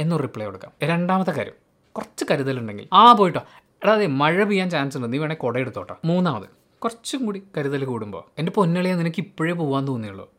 [0.00, 0.72] എന്നൊരു റിപ്ലൈ കൊടുക്കാം.
[0.82, 1.52] രണ്ടാമത്തെ കാര്യം
[1.96, 2.88] കുറച്ച് കരുതലുണ്ടെങ്കിൽ.
[2.92, 3.40] ആ പോയിട്ടോ.
[3.84, 5.12] എടാ അതെ മഴ പെയ്യാൻ ചാൻസ് ഉണ്ട്.
[5.12, 10.30] നീ വേണേൽ കുട എടുത്തോട്ടോ മൂന്നാമത് കുറച്ചും കൂടി കരുതൽ കൂടുമ്പോൾ എന്റെ പൊന്നളിയെ നിനക്ക് ഇപ്പോഴേ പോകാൻ തോന്നിയുള്ളൂ.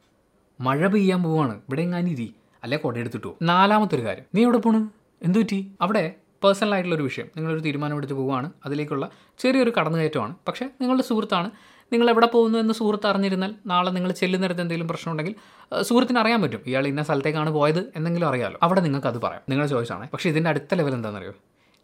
[0.61, 1.53] മഴ പെയ്യാൻ പോവാണ്.
[1.53, 2.35] ഇവിടെ എങ്ങാനും ഇരി.
[2.63, 3.27] അല്ലെ കുട എടുത്തിട്ടു.
[3.27, 4.23] പോകും നാലാമത്തൊരു കാര്യം.
[4.35, 4.87] നീ എവിടെ പോണ്?
[5.25, 5.71] എന്തു പറ്റി?
[5.81, 7.25] അവിടെ പേഴ്സണൽ ആയിട്ടുള്ളൊരു വിഷയം.
[7.37, 10.35] നിങ്ങളൊരു തീരുമാനം എടുത്ത് പോവുകയാണ് അതിലേക്കുള്ള ചെറിയൊരു കടന്നുകയറ്റമാണ്.
[10.47, 11.51] പക്ഷേ നിങ്ങളുടെ സുഹൃത്താണ്.
[11.93, 15.35] നിങ്ങൾ എവിടെ പോകുന്നു എന്ന് സുഹൃത്ത് അറിഞ്ഞിരുന്നാൽ നാളെ നിങ്ങൾ ചെല്ലുന്നിടത്ത് എന്തെങ്കിലും പ്രശ്നമുണ്ടെങ്കിൽ
[15.81, 16.59] സുഹൃത്തിന് അറിയാൻ പറ്റും.
[16.65, 19.41] ഇയാൾ ഇന്ന സ്ഥലത്തേക്കാണ് പോയത് എന്തെങ്കിലും അറിയാമല്ലോ അവിടെ നിങ്ങൾക്ക് അത് പറയാം.
[19.49, 21.33] നിങ്ങളുടെ ചോയ്സാണ് പക്ഷേ ഇതിന്റെ അടുത്ത ലെവൽ എന്താണെന്നറിയോ?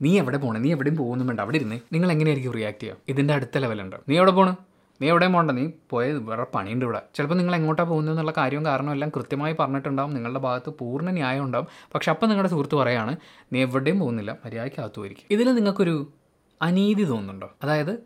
[0.02, 0.60] നീ എവിടെ പോണേ?
[0.60, 2.96] നീ എവിടെയും പോകുന്നുണ്ട് അവിടെ ഇരുന്ന് നിങ്ങൾ എങ്ങനെയായിരിക്കും റിയാക്ട് ചെയ്യുക?
[3.08, 4.56] ഇതിന്റെ അടുത്ത ലെവലുണ്ട് നീ എവിടെ പോണ്?
[5.02, 7.02] നീ എവിടെയും പോകണ്ട നീ പോയത് വേറെ പണിയുണ്ട് ഇവിടെ.
[7.16, 10.14] ചിലപ്പോൾ നിങ്ങൾ എങ്ങോട്ടാ പോകുന്നത് എന്നുള്ള കാര്യവും കാരണം എല്ലാം കൃത്യമായി പറഞ്ഞിട്ടുണ്ടാവും.
[10.14, 11.68] നിങ്ങളുടെ ഭാഗത്ത് പൂർണ ന്യായം ഉണ്ടാവും.
[11.96, 13.18] പക്ഷെ അപ്പം നിങ്ങളുടെ സുഹൃത്ത് പറയാണ്
[13.54, 14.38] നീ എവിടെയും പോകുന്നില്ല.
[14.46, 15.26] മര്യാദയ്ക്ക് അകത്തുമായിരിക്കും.
[15.32, 16.14] ഇതിൽ നിങ്ങൾക്കൊരു
[16.62, 17.52] അനീതി തോന്നുന്നുണ്ടോ?
[17.64, 18.04] അതായത്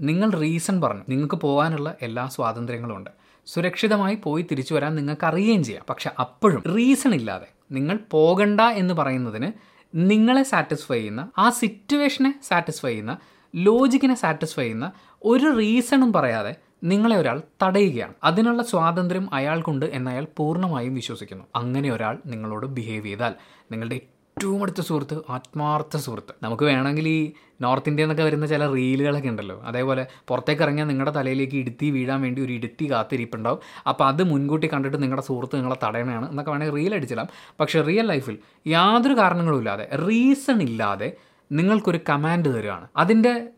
[0.00, 1.02] നിങ്ങൾ റീസൺ പറഞ്ഞു.
[1.08, 3.10] നിങ്ങൾക്ക് പോകാനുള്ള എല്ലാ സ്വാതന്ത്ര്യങ്ങളും ഉണ്ട്.
[3.46, 5.84] സുരക്ഷിതമായി പോയി തിരിച്ചു വരാൻ നിങ്ങൾക്ക് അറിയുകയും ചെയ്യാം.
[5.90, 9.52] പക്ഷെ അപ്പോഴും റീസൺ ഇല്ലാതെ നിങ്ങൾ പോകണ്ട എന്ന് പറയുന്നതിന്
[9.94, 13.18] നിങ്ങളെ സാറ്റിസ്ഫൈ ചെയ്യുന്ന ആ സിറ്റുവേഷനെ സാറ്റിസ്ഫൈ ചെയ്യുന്ന
[13.54, 18.14] ലോജിക്കിനെ സാറ്റിസ്ഫൈ ചെയ്യുന്ന ഒരു റീസണും പറയാതെ നിങ്ങളെ ഒരാൾ തടയുകയാണ്.
[18.24, 21.44] അതിനുള്ള സ്വാതന്ത്ര്യം അയാൾക്കുണ്ട് എന്ന് അയാൾ പൂർണമായും വിശ്വസിക്കുന്നു.
[21.56, 23.34] അങ്ങനെ ഒരാൾ നിങ്ങളോട് ബിഹേവ് ചെയ്താൽ
[23.70, 24.00] നിങ്ങളുടെ
[24.42, 26.32] ഏറ്റവും അടുത്ത സുഹൃത്ത് ആത്മാർത്ഥ സുഹൃത്ത്.
[26.42, 29.62] നമുക്ക് വേണമെങ്കിൽ ഈ നോർത്ത് ഇന്ത്യയിൽ നിന്നൊക്കെ വരുന്ന ചില റീലുകളൊക്കെ ഉണ്ടല്ലോ.
[29.64, 33.60] അതേപോലെ പുറത്തേക്ക് ഇറങ്ങിയാൽ നിങ്ങളുടെ തലയിലേക്ക് ഇടുത്തി വീഴാൻ വേണ്ടി ഒരു ഇടുത്തി കാത്തിരിപ്പുണ്ടാവും.
[33.88, 37.28] അപ്പോൾ അത് മുൻകൂട്ടി കണ്ടിട്ട് നിങ്ങളുടെ സുഹൃത്ത് നിങ്ങളെ തടയണയാണ് എന്നൊക്കെ വേണമെങ്കിൽ റീൽ അടിച്ചിടാം.
[37.60, 41.12] പക്ഷേ റിയൽ ലൈഫിൽ യാതൊരു കാരണങ്ങളും ഇല്ലാതെ റീസൺ ഇല്ലാതെ
[41.52, 42.88] നിങ്ങൾക്കൊരു കമാൻഡ് തരുവാണ്.
[42.96, 43.48] അതിന്റെ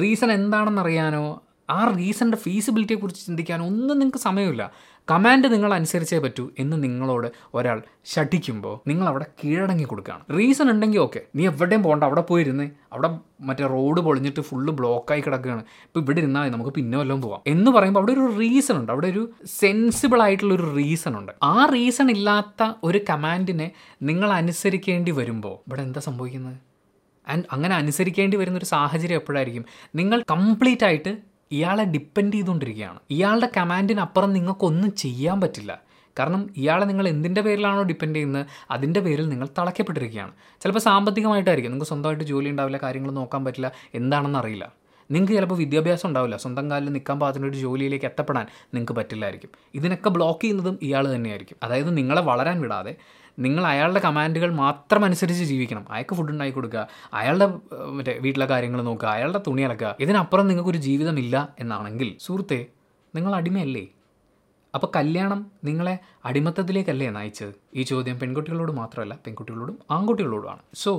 [0.00, 4.72] റീസൺ എന്താണെന്നറിയാനോ ആ റീസണിന്റെ ഫീസിബിലിറ്റിയെക്കുറിച്ച് ചിന്തിക്കാനോ ഒന്നും നിങ്ങൾക്ക് സമയമില്ല.
[5.10, 11.20] കമാൻഡ് നിങ്ങൾ അനുസരിച്ചേ പറ്റൂ എന്ന് നിങ്ങളോട് ഒരാൾ ശഠിക്കുമ്പോൾ നിങ്ങൾ അവിടെ കീഴടങ്ങി കൊടുക്കുകയാണ് റീസൺ ഉണ്ടെങ്കിൽ ഓക്കെ
[11.36, 12.70] നീ എവിടെയും പോകണ്ട അവിടെ പോയിരുന്നേ.
[12.92, 17.40] അവിടെ മറ്റേ റോഡ് പൊളിഞ്ഞിട്ട് ഫുള്ള് ബ്ലോക്കായി കിടക്കുകയാണ് ഇപ്പോൾ ഇവിടെ ഇരുന്നാൽ നമുക്ക് പിന്നെ വല്ലതും പോവാം.
[17.46, 18.92] എന്ന് പറയുമ്പോൾ അവിടെ ഒരു റീസൺ ഉണ്ട്.
[18.92, 19.30] അവിടെ ഒരു
[19.60, 21.32] സെൻസിബിൾ ആയിട്ടുള്ള ഒരു റീസൺ ഉണ്ട്.
[21.42, 23.70] ആ റീസൺ ഇല്ലാത്ത ഒരു കമാൻഡിനെ
[24.02, 26.56] നിങ്ങൾ അനുസരിക്കേണ്ടി വരുമ്പോൾ ഇവിടെ എന്താ സംഭവിക്കുന്നത്?
[27.28, 29.64] ആൻഡ് അങ്ങനെ അനുസരിക്കേണ്ടി വരുന്ന ഒരു സാഹചര്യം എപ്പോഴായിരിക്കും?
[29.94, 32.98] നിങ്ങൾ കംപ്ലീറ്റ് ആയിട്ട് ഇയാളെ ഡിപ്പെൻഡ് ചെയ്തുകൊണ്ടിരിക്കുകയാണ്.
[33.10, 35.82] ഇയാളുടെ കമാൻഡിനപ്പുറം നിങ്ങൾക്കൊന്നും ചെയ്യാൻ പറ്റില്ല.
[36.18, 40.32] കാരണം ഇയാളെ നിങ്ങൾ എന്തിന്റെ പേരിലാണോ ഡിപ്പെൻഡ് ചെയ്യുന്നത് അതിന്റെ പേരിൽ നിങ്ങൾ തളയ്ക്കപ്പെട്ടിരിക്കുകയാണ്.
[40.60, 41.72] ചിലപ്പോൾ സാമ്പത്തികമായിട്ടായിരിക്കും.
[41.72, 44.72] നിങ്ങൾക്ക് സ്വന്തമായിട്ട് ജോലി ഉണ്ടാവില്ല കാര്യങ്ങൾ നോക്കാൻ പറ്റില്ല എന്താണെന്ന് അറിയില്ല.
[45.10, 46.36] നിങ്ങൾക്ക് ചിലപ്പോൾ വിദ്യാഭ്യാസം ഉണ്ടാവില്ല.
[46.36, 49.50] സ്വന്തം കാലിൽ നിൽക്കാൻ പാകത്തിന് ഒരു ജോലിയിലേക്ക് എത്തപ്പെടാൻ നിങ്ങൾക്ക് പറ്റില്ലായിരിക്കും.
[49.74, 51.56] ഇതിനൊക്കെ ബ്ലോക്ക് ചെയ്യുന്നതും ഇയാൾ തന്നെയായിരിക്കും.
[51.62, 52.94] അതായത് നിങ്ങളെ വളരാൻ വിടാതെ
[53.38, 55.84] നിങ്ങൾ അയാളുടെ കമാൻഡുകൾ മാത്രം അനുസരിച്ച് ജീവിക്കണം.
[55.90, 57.46] അയാൾക്ക് ഫുഡ് ഉണ്ടാക്കി കൊടുക്കുക അയാളുടെ
[57.96, 62.66] മറ്റേ വീട്ടിലെ കാര്യങ്ങൾ നോക്കുക അയാളുടെ തുണി അലക്കുക ഇതിനപ്പുറം നിങ്ങൾക്കൊരു ജീവിതമില്ല എന്നാണെങ്കിൽ സുഹൃത്തെ
[63.16, 63.84] നിങ്ങൾ അടിമയല്ലേ?
[64.74, 67.52] അപ്പോൾ കല്യാണം നിങ്ങളെ അടിമത്തത്തിലേക്കല്ലേ നയിച്ചത്?
[67.74, 70.92] ഈ ചോദ്യം പെൺകുട്ടികളോട് മാത്രമല്ല പെൺകുട്ടികളോടും ആൺകുട്ടികളോടുമാണ് സോ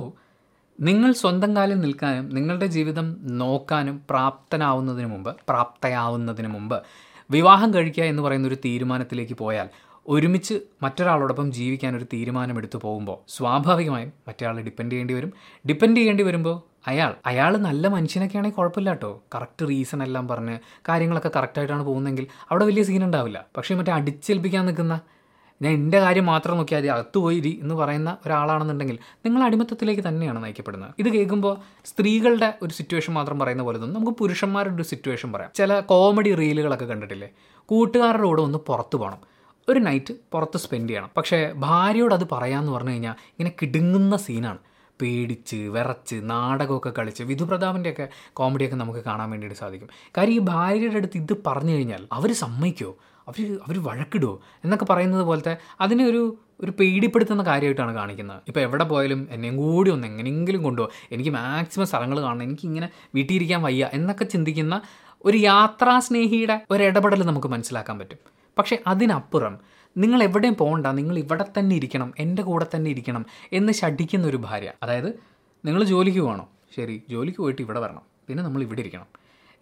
[0.80, 6.82] നിങ്ങൾ സ്വന്തം കാലിൽ നിൽക്കാനും നിങ്ങളുടെ ജീവിതം നോക്കാനും പ്രാപ്തനാവുന്നതിന് മുമ്പ് പ്രാപ്തയാവുന്നതിന് മുമ്പ്
[7.30, 9.68] വിവാഹം കഴിക്കുക എന്ന് പറയുന്ന ഒരു തീരുമാനത്തിലേക്ക് പോയാൽ
[10.08, 15.32] ഒരുമിച്ച് മറ്റൊരാളോടൊപ്പം ജീവിക്കാൻ ഒരു തീരുമാനമെടുത്തു പോകുമ്പോൾ സ്വാഭാവികമായും മറ്റൊരാളെ ഡിപ്പെൻഡ് ചെയ്യേണ്ടി വരും.
[15.68, 21.30] ഡിപ്പെൻഡ് ചെയ്യേണ്ടി വരുമ്പോൾ അയാൾ അയാൾ നല്ല മനുഷ്യനൊക്കെ ആണെങ്കിൽ കുഴപ്പമില്ല കേട്ടോ കറക്റ്റ് റീസൺ എല്ലാം പറഞ്ഞ് കാര്യങ്ങളൊക്കെ
[21.36, 23.46] കറക്റ്റായിട്ടാണ് പോകുന്നതെങ്കിൽ അവിടെ വലിയ സീൻ ഉണ്ടാവില്ല.
[23.56, 25.00] പക്ഷേ മറ്റേ അടിച്ചേൽപ്പിക്കാൻ നിൽക്കുന്ന
[25.62, 30.90] ഞാൻ എന്റെ കാര്യം മാത്രം നോക്കിയാൽ മതി അകത്ത് പോയിരി എന്ന് പറയുന്ന ഒരാളാണെന്നുണ്ടെങ്കിൽ നിങ്ങൾ അടിമത്തത്തിലേക്ക് തന്നെയാണ് നയിക്കപ്പെടുന്നത്.
[30.98, 34.00] ഇത് കേൾക്കുമ്പോൾ സ്ത്രീകളുടെ ഒരു സിറ്റുവേഷൻ മാത്രം പറയുന്ന പോലെ തോന്നും.
[34.00, 35.50] നമുക്ക് പുരുഷന്മാരുടെ ഒരു സിറ്റുവേഷൻ പറയാം.
[35.54, 37.28] ചില കോമഡി റീലുകളൊക്കെ കണ്ടിട്ടില്ലേ?
[37.66, 39.18] കൂട്ടുകാരുടെ കൂടെ ഒന്ന് പുറത്ത് പോകണം.
[39.68, 41.10] ഒരു നൈറ്റ് പുറത്ത് സ്പെൻഡ് ചെയ്യണം.
[41.16, 44.58] പക്ഷേ ഭാര്യയോട് അത് പറയാമെന്ന് പറഞ്ഞു കഴിഞ്ഞാൽ ഇങ്ങനെ കിടുങ്ങുന്ന സീനാണ്
[45.00, 49.88] പേടിച്ച് വിറച്ച് നാടകമൊക്കെ കളിച്ച് വിധുപ്രതാപിന്റെയൊക്കെ കോമഡിയൊക്കെ നമുക്ക് കാണാൻ വേണ്ടിയിട്ട് സാധിക്കും.
[50.18, 52.94] കാര്യം ഈ ഭാര്യയുടെ അടുത്ത് ഇത് പറഞ്ഞു കഴിഞ്ഞാൽ അവർ സമ്മതിക്കുമോ
[53.28, 58.40] അവർ അവർ വഴക്കിടുമോ എന്നൊക്കെ പറയുന്നത് പോലത്തെ അതിനെ ഒരു ഒരു പേടിപ്പെടുത്തുന്ന കാര്യമായിട്ടാണ് കാണിക്കുന്നത്.
[58.48, 62.42] ഇപ്പോൾ എവിടെ പോയാലും എന്നെയും കൂടി ഒന്ന് എങ്ങനെയെങ്കിലും കൊണ്ടുപോകും എനിക്ക് മാക്സിമം സ്ഥലങ്ങൾ കാണണം.
[62.42, 64.80] എനിക്കിങ്ങനെ വീട്ടിലിരിക്കാൻ വയ്യ എന്നൊക്കെ ചിന്തിക്കുന്ന
[65.24, 68.18] ഒരു യാത്രാസ്നേഹിയുടെ ഒരു ഇടപെടൽ നമുക്ക് മനസ്സിലാക്കാൻ പറ്റും.
[68.58, 69.58] പക്ഷേ അതിനപ്പുറം
[69.96, 74.72] നിങ്ങൾ എവിടെയും പോകണ്ട നിങ്ങൾ ഇവിടെ തന്നെ ഇരിക്കണം എന്റെ കൂടെ തന്നെ ഇരിക്കണം എന്ന് ശഠിക്കുന്ന ഒരു ഭാര്യ.
[74.82, 75.20] അതായത്
[75.64, 76.46] നിങ്ങൾ ജോലിക്ക് പോകണം?
[76.76, 78.02] ശരി ജോലിക്ക് പോയിട്ട് ഇവിടെ വരണം.
[78.28, 79.06] പിന്നെ നമ്മൾ ഇവിടെ ഇരിക്കണം.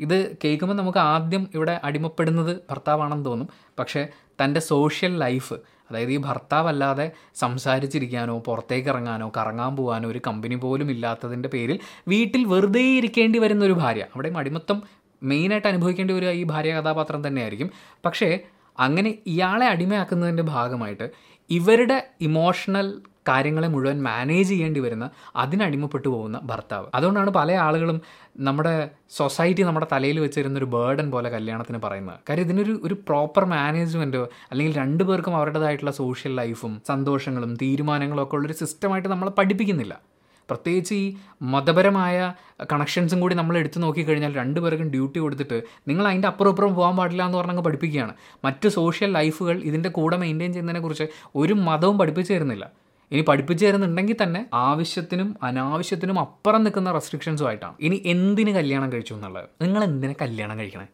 [0.00, 3.48] ഇത് കേൾക്കുമ്പോൾ നമുക്ക് ആദ്യം ഇവിടെ അടിമപ്പെടുന്നത് ഭർത്താവാണെന്ന് തോന്നും.
[3.78, 4.08] പക്ഷേ
[4.40, 5.54] തന്റെ സോഷ്യൽ ലൈഫ്
[5.90, 12.80] അതായത് ഈ ഭർത്താവല്ലാതെ സംസാരിച്ചിരിക്കാനോ പുറത്തേക്ക് ഇറങ്ങാനോ കറങ്ങാൻ പോകാനോ ഒരു കമ്പനി പോലും ഇല്ലാത്തതിന്റെ പേരിൽ വീട്ടിൽ വെറുതെ
[12.80, 14.00] ഇരിക്കേണ്ടി വരുന്ന ഒരു ഭാര്യ.
[14.00, 14.82] അവിടെയും അടിമത്തം
[15.22, 17.70] മെയിനായിട്ട് അനുഭവിക്കേണ്ടി വരിക ഈ ഭാര്യ കഥാപാത്രം തന്നെയായിരിക്കും.
[18.04, 18.38] പക്ഷേ
[18.80, 21.10] അങ്ങനെ ഇയാളെ അടിമയാക്കുന്നതിന്റെ ഭാഗമായിട്ട്
[21.50, 26.86] ഇവരുടെ ഇമോഷണൽ കാര്യങ്ങളെ മുഴുവൻ മാനേജ് ചെയ്യേണ്ടി വരുന്ന അതിനടിമപ്പെട്ടു പോകുന്ന ഭർത്താവ്.
[26.94, 28.00] അതുകൊണ്ടാണ് പല ആളുകളും
[28.36, 32.16] നമ്മുടെ സൊസൈറ്റി നമ്മുടെ തലയിൽ വെച്ചിരുന്ന ഒരു ബേർഡൻ പോലെ കല്യാണത്തിന് പറയുന്നത്.
[32.28, 38.52] കാര്യം ഇതിനൊരു ഒരു പ്രോപ്പർ മാനേജ്മെന്റോ അല്ലെങ്കിൽ രണ്ടു പേർക്കും അവരുടേതായിട്ടുള്ള സോഷ്യൽ ലൈഫും സന്തോഷങ്ങളും തീരുമാനങ്ങളും ഒക്കെ ഉള്ളൊരു
[38.52, 40.00] സിസ്റ്റമായിട്ട് നമ്മളെ പഠിപ്പിക്കുന്നില്ല.
[40.48, 42.34] പ്രത്യേകിച്ച് ഈ മതപരമായ
[42.72, 47.38] കണക്ഷൻസും കൂടി നമ്മൾ എടുത്തു നോക്കിക്കഴിഞ്ഞാൽ രണ്ടുപേർക്കും ഡ്യൂട്ടി കൊടുത്തിട്ട് നിങ്ങൾ അതിന്റെ അപ്പുറം ഇപ്പുറം പോകാൻ പാടില്ല എന്ന്
[47.38, 48.12] പറഞ്ഞങ്ങ് പഠിപ്പിക്കുകയാണ്.
[48.44, 51.04] മറ്റ് സോഷ്യൽ ലൈഫുകൾ ഇതിന്റെ കൂടെ മെയിന്റെയിൻ ചെയ്യുന്നതിനെക്കുറിച്ച്
[51.34, 52.83] ഒരു മതവും പഠിപ്പിച്ചു തരുന്നില്ല.
[53.12, 59.48] ഇനി പഠിപ്പിച്ചു തരുന്നുണ്ടെങ്കിൽ തന്നെ ആവശ്യത്തിനും അനാവശ്യത്തിനും അപ്പുറം നിൽക്കുന്ന റെസ്ട്രിക്ഷൻസും ആയിട്ടാണ് ഇനി എന്തിന് കല്യാണം കഴിച്ചു എന്നുള്ളത്?
[59.62, 60.86] നിങ്ങൾ എന്തിനെ കല്യാണം കഴിക്കണേ?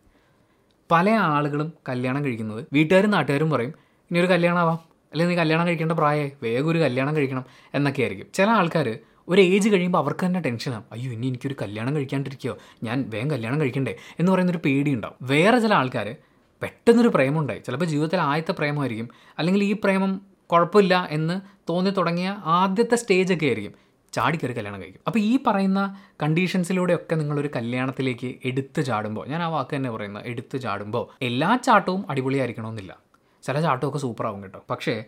[0.91, 3.73] പല ആളുകളും കല്യാണം കഴിക്കുന്നത് വീട്ടുകാരും നാട്ടുകാരും പറയും
[4.11, 4.79] ഇനി ഒരു കല്യാണം ആവാം
[5.13, 7.45] അല്ലെങ്കിൽ നീ കല്യാണം കഴിക്കേണ്ട പ്രായേ വേഗം ഒരു കല്യാണം കഴിക്കണം.
[7.75, 8.27] എന്നൊക്കെ ആയിരിക്കും.
[8.35, 8.99] ചില ആൾക്കാർ
[9.29, 13.97] ഒരു ഏജ് കഴിയുമ്പോൾ അവർക്ക് തന്നെ ടെൻഷനാണ് അയ്യോ ഇനി എനിക്കൊരു കല്യാണം കഴിക്കാണ്ടിരിക്കുകയോ ഞാൻ വേഗം കല്യാണം കഴിക്കണ്ടേ?
[14.19, 15.17] എന്ന് പറയുന്നൊരു പേടിയുണ്ടാവും.
[15.23, 16.17] വേറെ ചില ആൾക്കാർ
[16.63, 19.09] പെട്ടെന്നൊരു പ്രേമമുണ്ടായി ചിലപ്പോൾ ജീവിതത്തിൽ ആദ്യത്തെ പ്രേമമായിരിക്കും.
[19.39, 23.75] അല്ലെങ്കിൽ ഈ പ്രേമം കുഴപ്പമില്ല എന്ന് തോന്നി തുടങ്ങിയ ആദ്യത്തെ സ്റ്റേജൊക്കെ ആയിരിക്കും.
[24.13, 25.03] ചാടിക്കയറി കല്യാണം കഴിക്കും.
[25.07, 25.81] അപ്പോൾ ഈ പറയുന്ന
[26.23, 32.99] കണ്ടീഷൻസിലൂടെയൊക്കെ നിങ്ങളൊരു കല്യാണത്തിലേക്ക് എടുത്ത് ചാടുമ്പോൾ ഞാൻ ആ വാക്ക് തന്നെ പറയുന്നത് എടുത്ത് ചാടുമ്പോൾ എല്ലാ ചാട്ടവും അടിപൊളിയായിരിക്കണമെന്നില്ല.
[33.43, 34.65] ചില ചാട്ടമൊക്കെ സൂപ്പറാവും കേട്ടോ.
[34.71, 35.05] പക്ഷേ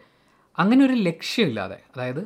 [0.59, 2.23] അങ്ങനെ ഒരു ലക്ഷ്യമില്ലാതെ അതായത്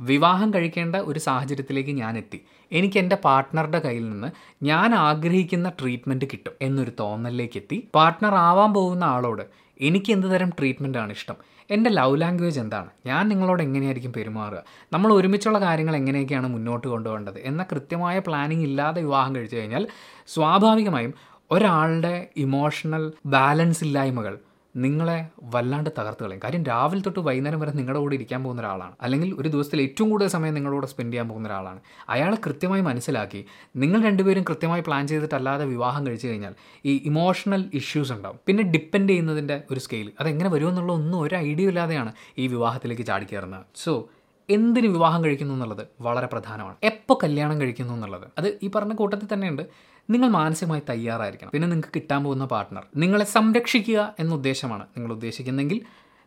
[0.00, 2.38] വിവാഹം കഴിക്കേണ്ട ഒരു സാഹചര്യത്തിലേക്ക് ഞാൻ എത്തി
[2.72, 4.28] എനിക്ക് എന്റെ പാർട്ട്ണറുടെ കയ്യിൽ നിന്ന്
[4.64, 9.42] ഞാൻ ആഗ്രഹിക്കുന്ന ട്രീറ്റ്മെന്റ് കിട്ടും എന്നൊരു തോന്നലിലേക്ക് എത്തി പാർട്ട്ണർ ആവാൻ പോകുന്ന ആളോട്
[9.80, 11.34] എനിക്ക് എന്ത് തരം ട്രീറ്റ്മെന്റാണ് ഇഷ്ടം?
[11.70, 12.90] എന്റെ ലവ് ലാംഗ്വേജ് എന്താണ്?
[13.06, 14.62] ഞാൻ നിങ്ങളോട് എങ്ങനെയായിരിക്കും പെരുമാറുക?
[14.92, 17.38] നമ്മൾ ഒരുമിച്ചുള്ള കാര്യങ്ങൾ എങ്ങനെയൊക്കെയാണ് മുന്നോട്ട് കൊണ്ടുപോകേണ്ടത്?
[17.38, 19.88] എന്ന കൃത്യമായ പ്ലാനിങ് ഇല്ലാതെ വിവാഹം കഴിച്ചു കഴിഞ്ഞാൽ
[20.28, 21.14] സ്വാഭാവികമായും
[21.50, 24.38] ഒരാളുടെ ഇമോഷണൽ ബാലൻസ് ഇല്ലായ്മകൾ
[24.76, 26.40] നിങ്ങളെ വല്ലാണ്ട് തകർത്ത് കളയും.
[26.44, 28.92] കാര്യം രാവിലെ തൊട്ട് വൈകുന്നേരം വരെ നിങ്ങളുടെ കൂടെ ഇരിക്കാൻ പോകുന്ന ഒരാളാണ്.
[29.02, 31.80] അല്ലെങ്കിൽ ഒരു ദിവസത്തിൽ ഏറ്റവും കൂടുതൽ സമയം നിങ്ങളുടെ കൂടെ സ്പെൻഡ് ചെയ്യാൻ പോകുന്ന ഒരാളാണ്.
[32.08, 33.44] അയാൾ കൃത്യമായി മനസ്സിലാക്കി.
[33.76, 38.38] നിങ്ങൾ രണ്ടുപേരും കൃത്യമായി പ്ലാൻ ചെയ്തിട്ടല്ലാതെ വിവാഹം കഴിച്ചു കഴിഞ്ഞാൽ ഈ ഇമോഷണൽ ഇഷ്യൂസ് ഉണ്ടാവും.
[38.46, 44.08] പിന്നെ ഡിപ്പെൻഡ് ചെയ്യുന്നതിന്റെ ഒരു സ്കെയിൽ അതെങ്ങനെ വരുമെന്നുള്ള ഒന്നും ഒരു ഐഡിയ ഇല്ലാതെയാണ് ഈ വിവാഹത്തിലേക്ക് ചാടിക്കയറുന്നത് സോ
[44.50, 46.76] എന്തിന് വിവാഹം കഴിക്കുന്നു എന്നുള്ളത് വളരെ പ്രധാനമാണ്.
[46.82, 48.28] എപ്പോൾ കല്യാണം കഴിക്കുന്നു എന്നുള്ളത്?
[48.38, 49.91] അത് ഈ പറഞ്ഞ കൂട്ടത്തിൽ തന്നെയുണ്ട്.
[50.10, 51.50] നിങ്ങൾ മാനസികമായി തയ്യാറായിരിക്കണം.
[51.50, 55.80] പിന്നെ നിങ്ങൾക്ക് കിട്ടാൻ പോകുന്ന പാർട്ട്ണർ നിങ്ങളെ സംരക്ഷിക്കുക എന്ന ഉദ്ദേശമാണ് നിങ്ങൾ ഉദ്ദേശിക്കുന്നെങ്കിൽ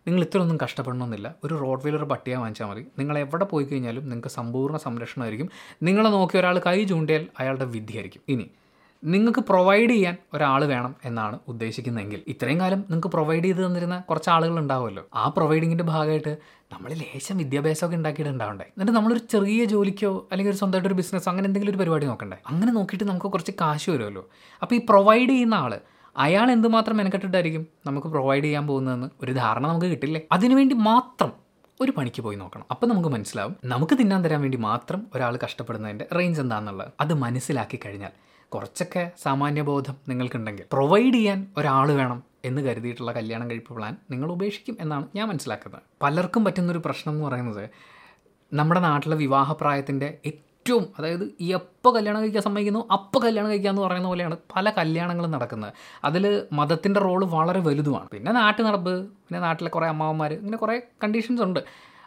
[0.08, 1.36] നിങ്ങൾ ഇത്രയൊന്നും കഷ്ടപ്പെടണമെന്നില്ല.
[1.44, 2.86] ഒരു റോഡ് വീലർ പട്ടിയ വാങ്ങിച്ചാൽ മതി.
[3.00, 5.50] നിങ്ങൾ എവിടെ പോയി കഴിഞ്ഞാലും നിങ്ങൾക്ക് സമ്പൂർണ സംരക്ഷണമായിരിക്കും.
[5.84, 8.50] നിങ്ങളെ നോക്കി ഒരാൾ കൈ ചൂണ്ടിയാൽ അയാളുടെ വിധിയായിരിക്കും ഇനി
[9.04, 14.60] നിങ്ങൾക്ക് പ്രൊവൈഡ് ചെയ്യാൻ ഒരാൾ വേണം എന്നാണ് ഉദ്ദേശിക്കുന്നതെങ്കിൽ ഇത്രയും കാലം നിങ്ങൾക്ക് പ്രൊവൈഡ് ചെയ്ത് തന്നിരുന്ന കുറച്ച് ആളുകൾ
[14.60, 15.04] ഉണ്ടാവുമല്ലോ.
[15.16, 16.38] ആ പ്രൊവൈഡിങ്ങിന്റെ ഭാഗമായിട്ട്
[16.74, 18.66] നമ്മൾ ലേശം വിദ്യാഭ്യാസമൊക്കെ ഉണ്ടാക്കിയിട്ടുണ്ടാവണ്ടേ?
[18.66, 22.38] എന്നിട്ട് നമ്മളൊരു ചെറിയ ജോലിക്കോ അല്ലെങ്കിൽ ഒരു സ്വന്തമായിട്ട് ഒരു ബിസിനസ്സോ അങ്ങനെ എന്തെങ്കിലും ഒരു പരിപാടി നോക്കണ്ടേ?
[22.48, 24.30] അങ്ങനെ നോക്കിയിട്ട് നമുക്ക് കുറച്ച് കാശ് വരുമല്ലോ.
[24.62, 25.80] അപ്പോൾ ഈ പ്രൊവൈഡ് ചെയ്യുന്ന ആൾ
[26.18, 30.22] അയാൾ എന്തുമാത്രം മെനക്കെട്ടിട്ടായിരിക്കും നമുക്ക് പ്രൊവൈഡ് ചെയ്യാൻ പോകുന്നതെന്ന് ഒരു ധാരണ നമുക്ക് കിട്ടില്ലേ?
[30.32, 31.32] അതിനുവേണ്ടി മാത്രം
[31.82, 32.66] ഒരു പണിക്ക് പോയി നോക്കണം.
[32.72, 33.56] അപ്പം നമുക്ക് മനസ്സിലാവും.
[33.66, 36.92] നമുക്ക് തിന്നാൻ തരാൻ വേണ്ടി മാത്രം ഒരാൾ കഷ്ടപ്പെടുന്നതിന്റെ റേഞ്ച് എന്താണെന്നുള്ളത്.
[37.00, 38.10] അത് മനസ്സിലാക്കി കഴിഞ്ഞാൽ
[38.54, 45.06] കുറച്ചൊക്കെ സാമാന്യബോധം നിങ്ങൾക്കുണ്ടെങ്കിൽ പ്രൊവൈഡ് ചെയ്യാൻ ഒരാൾ വേണം എന്ന് കരുതിയിട്ടുള്ള കല്യാണം കഴിപ്പ് പ്ലാൻ നിങ്ങൾ ഉപേക്ഷിക്കും എന്നാണ്
[45.16, 45.82] ഞാൻ മനസ്സിലാക്കുന്നത്.
[46.02, 47.70] പലർക്കും പറ്റുന്നൊരു പ്രശ്നം എന്ന് പറയുന്നത്
[48.54, 54.08] നമ്മുടെ നാട്ടിലെ വിവാഹപ്രായത്തിന്റെ ഏറ്റവും അതായത് ഈ എപ്പോൾ കല്യാണം കഴിക്കാൻ സമ്മതിക്കുന്നു അപ്പോൾ കല്യാണം കഴിക്കുക എന്ന് പറയുന്ന
[54.08, 55.74] പോലെയാണ് പല കല്യാണങ്ങളും നടക്കുന്നത്.
[56.04, 58.10] അതിൽ മതത്തിന്റെ റോൾ വളരെ വലുതുമാണ്.
[58.10, 61.60] പിന്നെ നാട്ടു നടപ്പ് പിന്നെ നാട്ടിലെ കുറേ അമ്മാവന്മാർ ഇങ്ങനെ കുറേ കണ്ടീഷൻസ് ഉണ്ട്.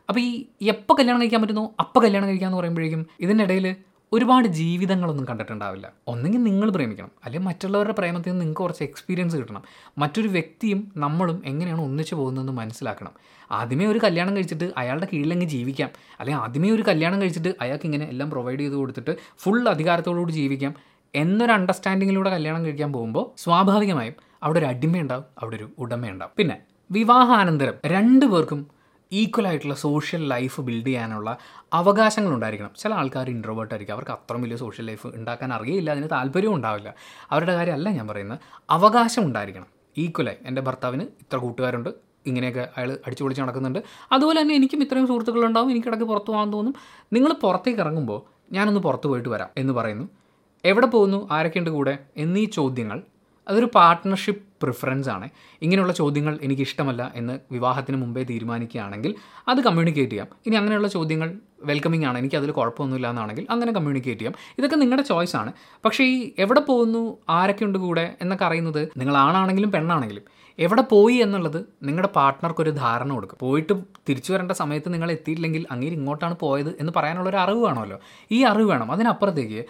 [0.09, 3.77] അപ്പോൾ ഈ എപ്പോൾ കല്യാണം കഴിക്കാൻ പറ്റുന്നു അപ്പോൾ കല്യാണം കഴിക്കാമെന്ന് പറയുമ്പോഴേക്കും ഇതിനിടയിൽ
[4.13, 5.93] ഒരുപാട് ജീവിതങ്ങളൊന്നും കണ്ടിട്ടുണ്ടാവില്ല.
[6.07, 7.11] ഒന്നെങ്കിൽ നിങ്ങൾ പ്രേമിക്കണം.
[7.25, 9.63] അല്ലെങ്കിൽ മറ്റുള്ളവരുടെ പ്രേമത്തിൽ നിന്ന് നിങ്ങൾക്ക് കുറച്ച് എക്സ്പീരിയൻസ് കിട്ടണം.
[9.99, 13.11] മറ്റൊരു വ്യക്തിയും നമ്മളും എങ്ങനെയാണ് ഒന്നിച്ചു പോകുന്നതെന്ന് മനസ്സിലാക്കണം.
[13.51, 15.91] ആദ്യമേ ഒരു കല്യാണം കഴിച്ചിട്ട് അയാളുടെ കീഴിലെങ്കിൽ ജീവിക്കാം.
[16.21, 20.75] അല്ലെങ്കിൽ ആദ്യമേ ഒരു കല്യാണം കഴിച്ചിട്ട് അയാൾക്ക് ഇങ്ങനെ എല്ലാം പ്രൊവൈഡ് ചെയ്ത് കൊടുത്തിട്ട് ഫുൾ അധികാരത്തോടുകൂടി ജീവിക്കാം.
[21.15, 26.33] എന്നൊരു അണ്ടർസ്റ്റാൻഡിങ്ങിലൂടെ കല്യാണം കഴിക്കാൻ പോകുമ്പോൾ സ്വാഭാവികമായും അവിടെ ഒരു അടിമയുണ്ടാവും അവിടെ ഒരു ഉടമയുണ്ടാവും.
[26.37, 26.59] പിന്നെ
[26.91, 27.75] വിവാഹാനന്തരം.
[27.87, 28.78] രണ്ടു പേർക്കും
[29.13, 31.39] ഈക്വൽ ആയിട്ടുള്ള സോഷ്യൽ ലൈഫ് ബിൽഡ് ചെയ്യാനുള്ള
[31.73, 33.95] അവകാശങ്ങൾ ഉണ്ടായിരിക്കണം ചില ആൾക്കാർ ഇൻട്രോവേർട്ട് ആയിരിക്കും.
[33.95, 35.91] അവർക്ക് അത്ര വലിയ സോഷ്യൽ ലൈഫ് ഉണ്ടാക്കാൻ അറിയില്ല.
[35.91, 36.95] അതിന് താല്പര്യവും ഉണ്ടാവില്ല.
[37.31, 38.39] അവരുടെ കാര്യമല്ല ഞാൻ പറയുന്നത്.
[38.71, 39.67] അവകാശം ഉണ്ടായിരിക്കണം.
[39.99, 41.91] ഈക്വലായി എന്റെ ഭർത്താവിന് ഇത്ര കൂട്ടുകാരുണ്ട്.
[42.27, 43.79] ഇങ്ങനെയൊക്കെ അയാൾ അടിച്ചു പൊളിച്ച് നടക്കുന്നുണ്ട്.
[44.13, 45.71] അതുപോലെ തന്നെ എനിക്കും ഇത്രയും സുഹൃത്തുക്കളുണ്ടാവും.
[45.71, 46.75] എനിക്കിടയ്ക്ക് പുറത്ത് പോകാൻ തോന്നും.
[47.13, 50.09] നിങ്ങൾ പുറത്തേക്ക് ഇറങ്ങുമ്പോൾ ഞാനൊന്ന് പുറത്ത് പോയിട്ട് വരാം എന്ന് പറയുന്നു.
[50.65, 51.29] എവിടെ പോകുന്നു?
[51.33, 51.99] ആരൊക്കെയുണ്ട് കൂടെ?
[52.17, 53.03] എന്നീ ചോദ്യങ്ങൾ
[53.49, 55.29] അതൊരു പാർട്ട്ണർഷിപ്പ് പ്രിഫറൻസ് ആണ്.
[55.63, 59.15] ഇങ്ങനെയുള്ള ചോദ്യങ്ങൾ എനിക്ക് ഇഷ്ടമല്ല എന്ന് വിവാഹത്തിന് മുമ്പേ തീരുമാനിക്കുകയാണെങ്കിൽ
[59.49, 60.27] അത് കമ്മ്യൂണിക്കേറ്റ് ചെയ്യാം.
[60.47, 62.19] ഇനി അങ്ങനെയുള്ള ചോദ്യങ്ങൾ വെൽക്കമിങ് ആണ്.
[62.19, 64.35] എനിക്ക് അതിൽ കുഴപ്പമൊന്നുമില്ല എന്നാണെങ്കിൽ അങ്ങനെ കമ്മ്യൂണിക്കേറ്റ് ചെയ്യാം.
[64.59, 65.53] ഇതൊക്കെ നിങ്ങളുടെ ചോയ്സ് ആണ്.
[65.85, 70.23] പക്ഷേ ഈ എവിടെ പോകുന്നു ആരൊക്കെ ഉണ്ട് കൂടെ എന്നൊക്കെ അറിയുന്നത് നിങ്ങൾ ആണാണെങ്കിലും പെണ്ണാണെങ്കിലും
[70.59, 73.39] എവിടെ പോയി എന്നുള്ളത് നിങ്ങളുടെ പാർട്ട്ണർക്കൊരു ധാരണ കൊടുക്കും.
[73.41, 73.73] പോയിട്ട്
[74.09, 77.99] തിരിച്ചു വരേണ്ട സമയത്ത് നിങ്ങൾ എത്തിയില്ലെങ്കിൽ അങ്ങേര് ഇങ്ങോട്ടാണ് പോയത് എന്ന് പറയാനുള്ള ഒരു അറിവ് വേണമല്ലോ.
[78.31, 78.93] ഈ അറിവ് വേണം.
[78.93, 79.65] അതിനപ്പുറത്തേക്ക്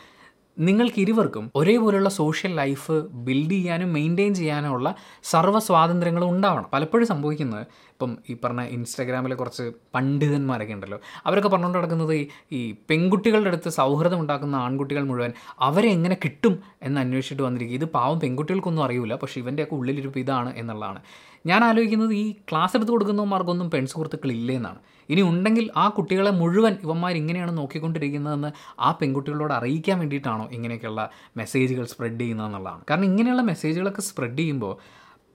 [0.58, 4.94] നിങ്ങൾക്ക് ഇരുവർക്കും ഒരേപോലെയുള്ള സോഷ്യൽ ലൈഫ് ബിൽഡ് ചെയ്യാനും മെയിന്റെയിൻ ചെയ്യാനുമുള്ള
[5.24, 6.68] സർവ സ്വാതന്ത്ര്യങ്ങളും ഉണ്ടാവണം.
[6.72, 7.66] പലപ്പോഴും സംഭവിക്കുന്നത്
[7.98, 10.98] ഇപ്പം ഈ പറഞ്ഞ ഇൻസ്റ്റാഗ്രാമിലെ കുറച്ച് പണ്ഡിതന്മാരൊക്കെ ഉണ്ടല്ലോ.
[11.26, 12.12] അവരൊക്കെ പറഞ്ഞുകൊണ്ട് നടക്കുന്നത്
[12.58, 15.32] ഈ പെൺകുട്ടികളുടെ അടുത്ത് സൗഹൃദം ഉണ്ടാക്കുന്ന ആൺകുട്ടികൾ മുഴുവൻ
[15.68, 17.74] അവരെ എങ്ങനെ കിട്ടും എന്ന് അന്വേഷിച്ചിട്ട് വന്നിരിക്കും.
[17.74, 21.00] ഇത് പാവം പെൺകുട്ടികൾക്കൊന്നും അറിയില്ല പക്ഷേ ഇവന്റെയൊക്കെ ഉള്ളിലിരിപ്പ് ഇതാണ് എന്നുള്ളതാണ്.
[21.46, 24.80] ഞാൻ ആലോചിക്കുന്നത് ഈ ക്ലാസ് എടുത്ത് കൊടുക്കുന്നവന്മാർക്കൊന്നും പെൺസുഹൃത്തുക്കൾ ഇല്ലെന്നാണ്.
[25.08, 31.04] ഇനി ഉണ്ടെങ്കിൽ ആ കുട്ടികളെ മുഴുവൻ ഇവന്മാർ ഇങ്ങനെയാണ് നോക്കിക്കൊണ്ടിരിക്കുന്നതെന്ന് ആ പെൺകുട്ടികളോട് അറിയിക്കാൻ വേണ്ടിയിട്ടാണോ ഇങ്ങനെയൊക്കെയുള്ള
[31.36, 32.82] മെസ്സേജുകൾ സ്പ്രെഡ് ചെയ്യുന്നതെന്നുള്ളതാണ്.
[32.90, 34.74] കാരണം ഇങ്ങനെയുള്ള മെസ്സേജുകളൊക്കെ സ്പ്രെഡ് ചെയ്യുമ്പോൾ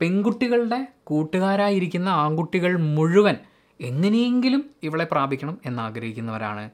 [0.02, 3.36] പെൺകുട്ടികളുടെ കൂട്ടുകാരായിരിക്കുന്ന ആൺകുട്ടികൾ മുഴുവൻ
[3.82, 6.70] എങ്ങനെയെങ്കിലും ഇവളെ പ്രാപിക്കണം എന്നാഗ്രഹിക്കുന്നവരാണ്.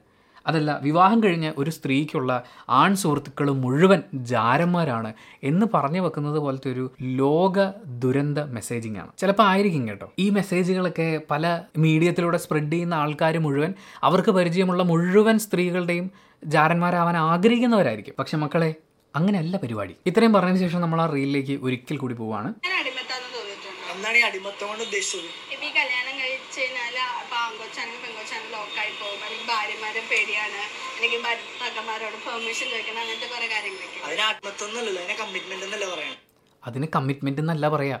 [0.46, 7.70] അതല്ല വിവാഹം കഴിഞ്ഞ ഒരു സ്ത്രീക്കുള്ള ആൺ സുഹൃത്തുക്കൾ മുഴുവൻ ജാരന്മാരാണ് എന്ന് പറഞ്ഞു വെക്കുന്നത് പോലത്തെ ഒരു ലോക
[7.86, 9.08] ദുരന്ത മെസ്സേജിങ് ആണ്.
[9.18, 10.12] ചിലപ്പോൾ ആയിരിക്കും കേട്ടോ.
[10.18, 16.10] ഈ മെസ്സേജുകളൊക്കെ പല മീഡിയത്തിലൂടെ സ്പ്രെഡ് ചെയ്യുന്ന ആൾക്കാർ മുഴുവൻ അവർക്ക് പരിചയമുള്ള മുഴുവൻ സ്ത്രീകളുടെയും
[16.44, 18.14] ജാരന്മാരാവാൻ ആഗ്രഹിക്കുന്നവരായിരിക്കും.
[18.18, 18.74] പക്ഷെ മക്കളെ
[19.14, 19.94] അങ്ങനെയല്ല പരിപാടി.
[20.06, 22.48] ഇത്രയും പറഞ്ഞതിന് ശേഷം നമ്മൾ ആ റീലിലേക്ക് ഒരിക്കൽ കൂടി പോവാണ്.
[22.64, 23.92] ഞാൻ അടിമത്താന്ന് തോന്നിയിട്ടുണ്ടോ.
[23.94, 25.28] എന്താണ് ഈ അടിമത്തം കൊണ്ട് ഉദ്ദേശിച്ചത്.
[25.54, 29.20] ഇപ്പൊ ഈ കല്യാണം കഴിച്ച് കഴിഞ്ഞാൽ ഇപ്പൊ ആൺകൊച്ചാണെങ്കിൽ പെൺകൊച്ചാണെങ്കിൽ ലോക്കായി പോകും.
[29.24, 30.60] അല്ലെങ്കിൽ ഭാര്യമാരെ പേടിയാണ്.
[30.94, 33.00] അല്ലെങ്കിൽ ഭർത്താക്കന്മാരോട് പെർമിഷൻ ചോദിക്കണം.
[33.02, 37.98] അങ്ങനത്തെ കുറെ കാര്യങ്ങളൊക്കെ അതിന് ആത്മത്വം എന്നല്ലല്ലോ അതിനെ കമ്മിറ്റ്മെന്റ് അതിന് എന്നല്ല പറയാ.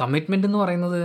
[0.00, 1.00] കമ്മിറ്റ്മെന്റ് എന്ന് പറയുന്നത്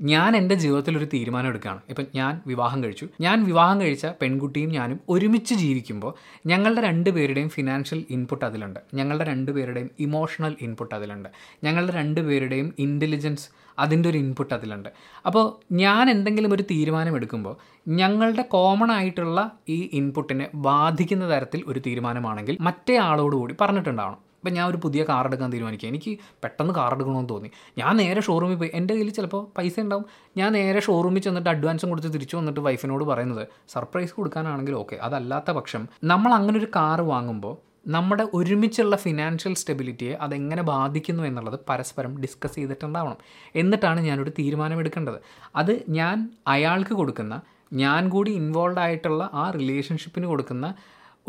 [0.00, 1.80] ഞാൻ എന്റെ ജീവിതത്തിൽ ഒരു തീരുമാനം എടുക്കുകയാണ്.
[1.88, 3.06] ഇപ്പം ഞാൻ വിവാഹം കഴിച്ചു.
[3.20, 6.14] ഞാൻ വിവാഹം കഴിച്ച പെൺകുട്ടിയും ഞാനും ഒരുമിച്ച് ജീവിക്കുമ്പോൾ
[6.46, 8.80] ഞങ്ങളുടെ രണ്ടുപേരുടെയും ഫിനാൻഷ്യൽ ഇൻപുട്ട് അതിലുണ്ട്.
[8.94, 11.28] ഞങ്ങളുടെ രണ്ടുപേരുടെയും ഇമോഷണൽ ഇൻപുട്ട് അതിലുണ്ട്.
[11.64, 14.88] ഞങ്ങളുടെ രണ്ടുപേരുടെയും ഇന്റലിജൻസ് അതിന്റെ ഒരു ഇൻപുട്ട് അതിലുണ്ട്.
[15.26, 17.56] അപ്പോൾ ഞാൻ എന്തെങ്കിലും ഒരു തീരുമാനം എടുക്കുമ്പോൾ
[17.88, 24.29] ഞങ്ങളുടെ കോമൺ ആയിട്ടുള്ള ഈ ഇൻപുട്ടിനെ ബാധിക്കുന്ന തരത്തിൽ ഒരു തീരുമാനമാണെങ്കിൽ മറ്റേ ആളോടുകൂടി പറഞ്ഞിട്ടുണ്ടാവണം.
[24.40, 27.50] ഇപ്പം ഞാൻ ഒരു പുതിയ കാർ എടുക്കാൻ തീരുമാനിക്കുക എനിക്ക് പെട്ടെന്ന് കാർ എടുക്കണമെന്ന് തോന്നി.
[27.78, 28.70] ഞാൻ നേരെ ഷോറൂമിൽ പോയി.
[28.74, 30.04] എന്റെ കയ്യിൽ ചിലപ്പോൾ പൈസ ഉണ്ടാവും.
[30.36, 35.88] ഞാൻ നേരെ ഷോറൂമിൽ ചെന്നിട്ട് അഡ്വാൻസും കൊടുത്ത് തിരിച്ചു വന്നിട്ട് വൈഫിനോട് പറയുന്നത് സർപ്രൈസ് കൊടുക്കാനാണെങ്കിൽ ഓക്കെ അതല്ലാത്ത പക്ഷം
[36.04, 37.54] നമ്മൾ അങ്ങനെ ഒരു കാർ വാങ്ങുമ്പോൾ
[37.86, 43.16] നമ്മുടെ ഒരുമിച്ചുള്ള ഫിനാൻഷ്യൽ സ്റ്റെബിലിറ്റിയെ അതെങ്ങനെ ബാധിക്കുന്നു എന്നുള്ളത് പരസ്പരം ഡിസ്കസ് ചെയ്തിട്ടുണ്ടാവണം.
[43.54, 45.18] എന്നിട്ടാണ് ഞാനൊരു തീരുമാനമെടുക്കേണ്ടത്.
[45.56, 47.40] അത് ഞാൻ അയാൾക്ക് കൊടുക്കുന്ന
[47.72, 50.74] ഞാൻ കൂടി ഇൻവോൾവ് ആയിട്ടുള്ള ആ റിലേഷൻഷിപ്പിന് കൊടുക്കുന്ന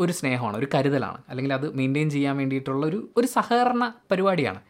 [0.00, 1.22] ഒരു സ്നേഹമാണ് ഒരു കരുതലാണ്.
[1.28, 4.60] അല്ലെങ്കിൽ അത് മെയിന്റെയിൻ ചെയ്യാൻ വേണ്ടിയിട്ടുള്ള ഒരു ഒരു സഹകരണ പരിപാടിയാണ്.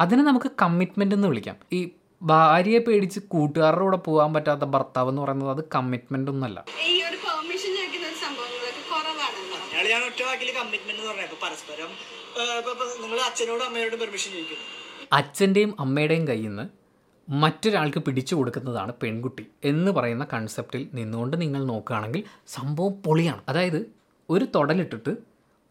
[0.00, 1.56] അതിനെ നമുക്ക് കമ്മിറ്റ്മെന്റ് എന്ന് വിളിക്കാം.
[1.72, 1.90] ഈ
[2.22, 6.64] ഭാര്യയെ പേടിച്ച് കൂട്ടുകാരുടെ കൂടെ പോകാൻ പറ്റാത്ത ഭർത്താവ് എന്ന് പറയുന്നത് അത് കമ്മിറ്റ്മെന്റ് ഒന്നുമല്ല
[9.90, 11.90] ഞാൻ ഒറ്റ വാക്കിൽ കമ്മിറ്റ്മെന്റ് എന്ന് പറഞ്ഞത് പരസ്പരം
[13.02, 14.64] നിങ്ങൾ അച്ഛനോടും അമ്മയോടും പെർമിഷൻ ചോദിക്കുന്നു.
[15.12, 16.64] അച്ഛന്റെയും അമ്മയുടെയും കയ്യിൽ നിന്ന്
[17.30, 23.42] മറ്റൊരാൾക്ക് പിടിച്ചു കൊടുക്കുന്നതാണ് പെൺകുട്ടി എന്ന് പറയുന്ന കൺസെപ്റ്റിൽ നിന്നുകൊണ്ട് നിങ്ങൾ നോക്കുകയാണെങ്കിൽ സംഭവം പൊളിയാണ്.
[23.48, 25.16] അതായത് ഒരു തൊടലിട്ടിട്ട്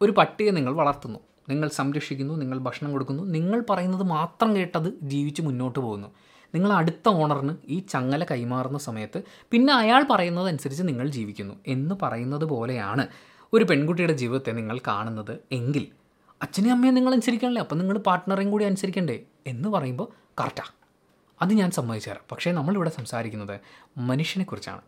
[0.01, 1.19] ഒരു പട്ടിയെ നിങ്ങൾ വളർത്തുന്നു.
[1.49, 3.23] നിങ്ങൾ സംരക്ഷിക്കുന്നു നിങ്ങൾ ഭക്ഷണം കൊടുക്കുന്നു.
[3.23, 6.07] നിങ്ങൾ പറയുന്നത് മാത്രം കേട്ടത് ജീവിച്ച് മുന്നോട്ട് പോകുന്നു.
[6.55, 13.07] നിങ്ങൾ അടുത്ത ഓണറിന് ഈ ചങ്ങല കൈമാറുന്ന സമയത്ത് പിന്നെ അയാൾ പറയുന്നതനുസരിച്ച് നിങ്ങൾ ജീവിക്കുന്നു എന്ന് പറയുന്നത് പോലെയാണ്
[13.53, 15.87] ഒരു പെൺകുട്ടിയുടെ ജീവിതത്തെ നിങ്ങൾ കാണുന്നത് എങ്കിൽ
[16.41, 17.61] അച്ഛനെയും അമ്മയെ നിങ്ങൾ അനുസരിക്കണല്ലേ?
[17.61, 19.19] അപ്പം നിങ്ങൾ പാർട്ട്ണറേയും കൂടി അനുസരിക്കണ്ടേ?
[19.47, 20.07] എന്ന് പറയുമ്പോൾ
[20.39, 20.63] കറക്റ്റാ
[21.41, 22.23] അത് ഞാൻ സമ്മതിച്ചു തരാം.
[22.31, 23.59] പക്ഷേ നമ്മളിവിടെ സംസാരിക്കുന്നത്
[23.97, 24.81] മനുഷ്യനെക്കുറിച്ചാണ്.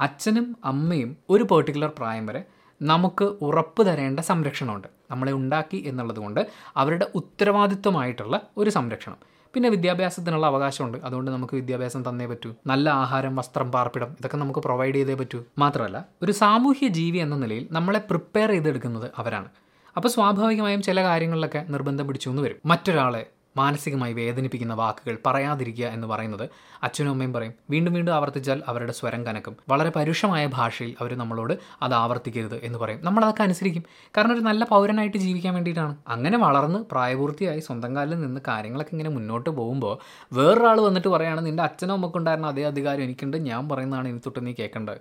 [0.00, 2.44] അച്ഛനും അമ്മയും ഒരു പെർട്ടിക്കുലർ പ്രായം വരെ
[2.82, 4.88] നമുക്ക് ഉറപ്പ് തരേണ്ട സംരക്ഷണമുണ്ട്.
[5.10, 9.16] നമ്മളെ ഉണ്ടാക്കി എന്നുള്ളത് കൊണ്ട് അവരുടെ ഉത്തരവാദിത്വമായിട്ടുള്ള ഒരു സംരക്ഷണം.
[9.54, 10.98] പിന്നെ വിദ്യാഭ്യാസത്തിനുള്ള അവകാശമുണ്ട്.
[10.98, 12.54] അതുകൊണ്ട് നമുക്ക് വിദ്യാഭ്യാസം തന്നേ പറ്റൂ.
[12.66, 15.44] നല്ല ആഹാരം വസ്ത്രം പാർപ്പിടം ഇതൊക്കെ നമുക്ക് പ്രൊവൈഡ് ചെയ്തേ പറ്റൂ.
[15.58, 19.48] മാത്രമല്ല ഒരു സാമൂഹ്യ ജീവി എന്ന നിലയിൽ നമ്മളെ പ്രിപ്പയർ ചെയ്തെടുക്കുന്നത് അവരാണ്.
[19.96, 22.56] അപ്പോൾ സ്വാഭാവികമായും ചില കാര്യങ്ങളിലൊക്കെ നിർബന്ധം പിടിച്ചു എന്ന് വരും.
[22.66, 26.50] മറ്റൊരാളെ മാനസികമായി വേദനിപ്പിക്കുന്ന വാക്കുകൾ പറയാതിരിക്കുക എന്ന് പറയുന്നത്
[26.82, 27.54] അച്ഛനും അമ്മയും പറയും.
[27.70, 29.56] വീണ്ടും വീണ്ടും ആവർത്തിച്ചാൽ അവരുടെ സ്വരം കനക്കും.
[29.68, 33.00] വളരെ പരുഷമായ ഭാഷയിൽ അവർ നമ്മളോട് അത് ആവർത്തിക്കരുത് എന്ന് പറയും.
[33.04, 33.84] നമ്മളതൊക്കെ അനുസരിക്കും.
[34.16, 35.96] കാരണം ഒരു നല്ല പൗരനായിട്ട് ജീവിക്കാൻ വേണ്ടിയിട്ടാണ്.
[36.08, 39.98] അങ്ങനെ വളർന്ന് പ്രായപൂർത്തിയായി സ്വന്തം കാലിൽ നിന്ന് കാര്യങ്ങളൊക്കെ ഇങ്ങനെ മുന്നോട്ട് പോകുമ്പോൾ
[40.32, 43.36] വേറൊരാൾ വന്നിട്ട് പറയുകയാണ് നിന്റെ അച്ഛനും അമ്മക്കുണ്ടായിരുന്ന അതേ അധികാരം എനിക്കുണ്ട്.
[43.36, 44.98] ഞാൻ പറയുന്നതാണ് ഇനി തൊട്ട് നീ കേൾക്കേണ്ടത്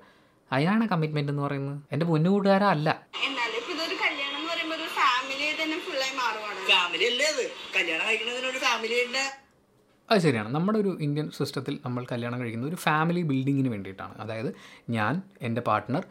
[0.51, 1.81] അയാണ് കമ്മിറ്റ്മെന്റ് എന്ന് പറയുന്നത്.
[1.91, 2.89] എന്റെ പൊന്നുകൂട്ടുകാരല്ല
[3.25, 6.48] എന്നാലും ഇതൊരു കല്യാണം എന്ന് പറയുമ്പോൾ ഒരു ഫാമിലിയെ തന്നെ ഫുള്ളായി മാറുവാണ്.
[6.71, 7.43] ഫാമിലി അല്ലേ അത്
[7.75, 9.25] കല്യാണം കഴിക്കുന്നതിനൊരു ഫാമിലിന്റെ
[10.12, 10.49] അത് ശരിയാണ്.
[10.55, 14.13] നമ്മുടെ ഒരു ഇന്ത്യൻ സിസ്റ്റത്തിൽ നമ്മൾ കല്യാണം കഴിക്കുന്നത് ഒരു ഫാമിലി ബിൽഡിങ്ങിന് വേണ്ടിയിട്ടാണ്.
[14.23, 14.49] അതായത്
[14.95, 16.03] ഞാൻ എന്റെ പാർട്ട്ണർ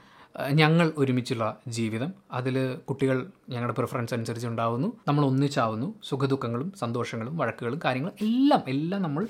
[0.52, 1.44] ഞങ്ങൾ ഒരുമിച്ചുള്ള
[1.76, 2.10] ജീവിതം.
[2.32, 2.56] അതിൽ
[2.88, 3.16] കുട്ടികൾ
[3.52, 4.88] ഞങ്ങളുടെ പ്രിഫറൻസ് അനുസരിച്ച് ഉണ്ടാവുന്നു.
[5.08, 5.88] നമ്മൾ ഒന്നിച്ചാവുന്നു.
[6.08, 9.26] സുഖദുഃഖങ്ങളും സന്തോഷങ്ങളും വഴക്കുകളും കാര്യങ്ങളും എല്ലാം എല്ലാം നമ്മൾ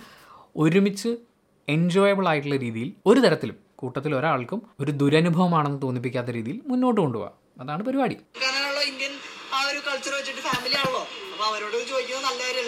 [0.57, 1.13] ഒരുമിച്ച്
[1.69, 8.17] എൻജോയബിൾ ആയിട്ടുള്ള രീതിയിൽ ഒരു തരത്തിലും കൂട്ടത്തിൽ ഒരാൾക്കും ഒരു ദുരനുഭവമാണെന്ന് തോന്നിപ്പിക്കാത്ത രീതിയിൽ മുന്നോട്ട് കൊണ്ടുപോകാം അതാണ് പരിപാടി.
[8.91, 9.13] ഇന്ത്യൻ
[9.55, 11.01] ആ ഒരു കൾച്ചർ വെച്ചിട്ട് ഫാമിലി ആണല്ലോ
[11.33, 12.68] അപ്പൊ അവരോട് ചോദിക്കുന്നത് നല്ല കാര്യമല്ലേ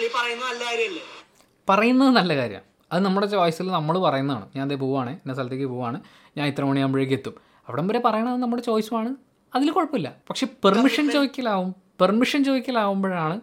[1.67, 4.45] പറയുന്നത് നല്ല കാര്യമാണ് അത് നമ്മുടെ ചോയ്സിൽ നമ്മൾ പറയുന്നതാണ്.
[4.55, 5.97] ഞാൻ അതേ പോവാണ് ഇന്ന സ്ഥലത്തേക്ക് പോവാണ്
[6.37, 7.35] ഞാൻ ഇത്ര മണിയാകുമ്പോഴേക്ക് എത്തും.
[7.67, 9.11] അവിടം വരെ പറയണത് നമ്മുടെ ചോയ്സുമാണ്
[9.55, 10.09] അതിൽ കുഴപ്പമില്ല.
[10.29, 11.69] പക്ഷെ പെർമിഷൻ ചോദിക്കലാവും.
[12.01, 13.37] പെർമിഷൻ ചോദിക്കലാവുമ്പോഴാണ്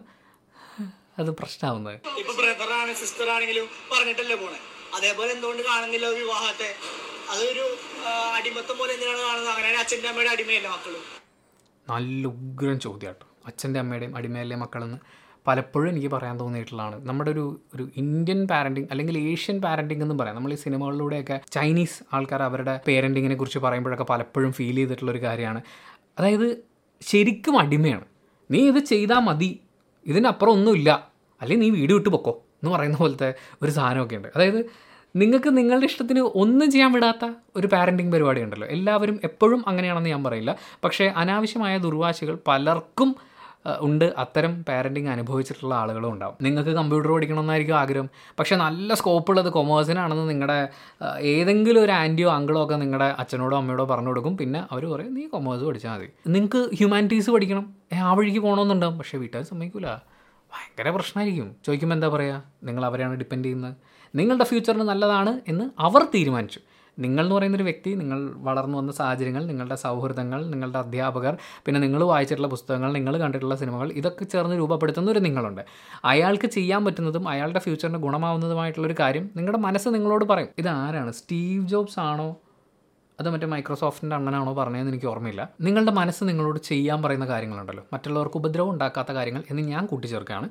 [1.21, 4.59] അത് പ്രശ്നമാവുന്നത് ഇപ്പൊ ബ്രദർ ആണ് സിസ്റ്റർ ആണെങ്കിലും പറഞ്ഞിട്ടല്ലേ പോണേ?
[4.97, 6.69] അതേപോലെ എന്തുകൊണ്ട് കാണുന്നില്ല വിവാഹത്തെ?
[7.33, 7.65] അതൊരു
[8.37, 9.51] അടിമത്തം പോലെ എന്തിനാണ് കാണുന്നത്?
[9.53, 11.03] അങ്ങനെയാണ് അച്ഛന്റെ അമ്മയുടെ അടിമയല്ലേ മക്കളും?
[11.87, 14.99] നല്ല ഉഗ്രൻ ചോദ്യമാട്ടോ അച്ഛന്റെ അമ്മയുടെയും അടിമയല്ലേ മക്കളെന്ന്.
[15.47, 17.07] പലപ്പോഴും എനിക്ക് പറയാൻ തോന്നിയിട്ടുള്ളതാണ്.
[17.07, 20.35] നമ്മുടെ ഒരു ഒരു ഇന്ത്യൻ പാരന്റിങ് അല്ലെങ്കിൽ ഏഷ്യൻ പാരന്റിങ് എന്ന് പറയാം.
[20.35, 25.61] നമ്മൾ ഈ സിനിമകളിലൂടെയൊക്കെ ചൈനീസ് ആൾക്കാർ അവരുടെ പേരന്റിങ്ങിനെ കുറിച്ച് പറയുമ്പോഴൊക്കെ പലപ്പോഴും ഫീൽ ചെയ്തിട്ടുള്ള ഒരു കാര്യമാണ്.
[26.19, 26.63] അതായത്
[27.01, 28.05] ശരിക്കും അടിമയാണ്.
[28.51, 29.59] നീ ഇത് ചെയ്താൽ മതി.
[30.05, 31.09] ഇതിനപ്പുറം ഒന്നുമില്ല.
[31.41, 34.27] അല്ലെങ്കിൽ നീ വീട് വിട്ട് പൊക്കോ എന്ന് പറയുന്ന പോലത്തെ ഒരു സാധനമൊക്കെ ഉണ്ട്.
[34.35, 34.65] അതായത്
[35.15, 40.55] നിങ്ങൾക്ക് നിങ്ങളുടെ ഇഷ്ടത്തിന് ഒന്നും ചെയ്യാൻ വിടാത്ത ഒരു പാരന്റിങ് പരിപാടി ഉണ്ടല്ലോ എല്ലാവരും എപ്പോഴും അങ്ങനെയാണെന്ന് ഞാൻ പറയില്ല.
[40.83, 43.15] പക്ഷേ അനാവശ്യമായ ദുർവാശികൾ പലർക്കും
[43.79, 44.13] ഉണ്ട്.
[44.17, 46.35] അത്തരം പാരന്റിങ് അനുഭവിച്ചിട്ടുള്ള ആളുകളും ഉണ്ടാവും.
[46.41, 48.09] നിങ്ങൾക്ക് കമ്പ്യൂട്ടർ പഠിക്കണമെന്നായിരിക്കും ആഗ്രഹം.
[48.39, 50.69] പക്ഷേ നല്ല സ്കോപ്പുള്ളത് കൊമേഴ്സിനാണെന്ന് നിങ്ങളുടെ
[51.19, 54.37] ഏതെങ്കിലും ഒരു ആന്റിയോ അങ്കിളോ ഒക്കെ നിങ്ങളുടെ അച്ഛനോടോ അമ്മയോടോ പറഞ്ഞു കൊടുക്കും.
[54.37, 56.09] പിന്നെ അവർ പറയും നീ കൊമേഴ്സ് പഠിച്ചാൽ മതി.
[56.27, 57.73] നിങ്ങൾക്ക് ഹ്യൂമാനിറ്റീസ് പഠിക്കണം.
[57.93, 60.01] ആ വഴിക്ക് പോകണമെന്നുണ്ടാവും പക്ഷേ വീട്ടുകാർ സമ്മതിക്കില്ല
[60.53, 63.75] ഭയങ്കര പ്രശ്നമായിരിക്കും ചോദിക്കുമ്പോൾ എന്താ പറയുക നിങ്ങൾ അവരെയാണ് ഡിപ്പെൻഡ് ചെയ്യുന്നത്.
[64.15, 66.59] നിങ്ങളുടെ ഫ്യൂച്ചറിന് നല്ലതാണ് എന്ന് അവർ തീരുമാനിച്ചു.
[66.99, 72.47] നിങ്ങൾ എന്ന് പറയുന്നൊരു വ്യക്തി നിങ്ങൾ വളർന്നു വന്ന സാഹചര്യങ്ങൾ നിങ്ങളുടെ സൗഹൃദങ്ങൾ നിങ്ങളുടെ അധ്യാപകർ പിന്നെ നിങ്ങൾ വായിച്ചിട്ടുള്ള
[72.47, 75.61] പുസ്തകങ്ങൾ നിങ്ങൾ കണ്ടിട്ടുള്ള സിനിമകൾ ഇതൊക്കെ ചേർന്ന് രൂപപ്പെടുത്തുന്ന ഒരു നിങ്ങളുണ്ട്.
[76.05, 80.47] അയാൾക്ക് ചെയ്യാൻ പറ്റുന്നതും അയാളുടെ ഫ്യൂച്ചറിന് ഗുണമാവുന്നതുമായിട്ടുള്ളൊരു കാര്യം നിങ്ങളുടെ മനസ്സ് നിങ്ങളോട് പറയും.
[80.57, 81.11] ഇത് ആരാണ്?
[81.11, 82.35] സ്റ്റീവ് ജോബ്സ് ആണോ?
[83.19, 85.49] അത് മറ്റേ മൈക്രോസോഫ്റ്റിന്റെ അണ്ണനാണോ പറഞ്ഞതെന്ന് എനിക്ക് ഓർമ്മയില്ല.
[85.61, 87.85] നിങ്ങളുടെ മനസ്സ് നിങ്ങളോട് ചെയ്യാൻ പറയുന്ന കാര്യങ്ങളുണ്ടല്ലോ.
[87.93, 90.49] മറ്റുള്ളവർക്ക് ഉപദ്രവം ഉണ്ടാക്കാത്ത കാര്യങ്ങൾ എന്ന് ഞാൻ കൂട്ടിച്ചേർക്കുകയാണ്.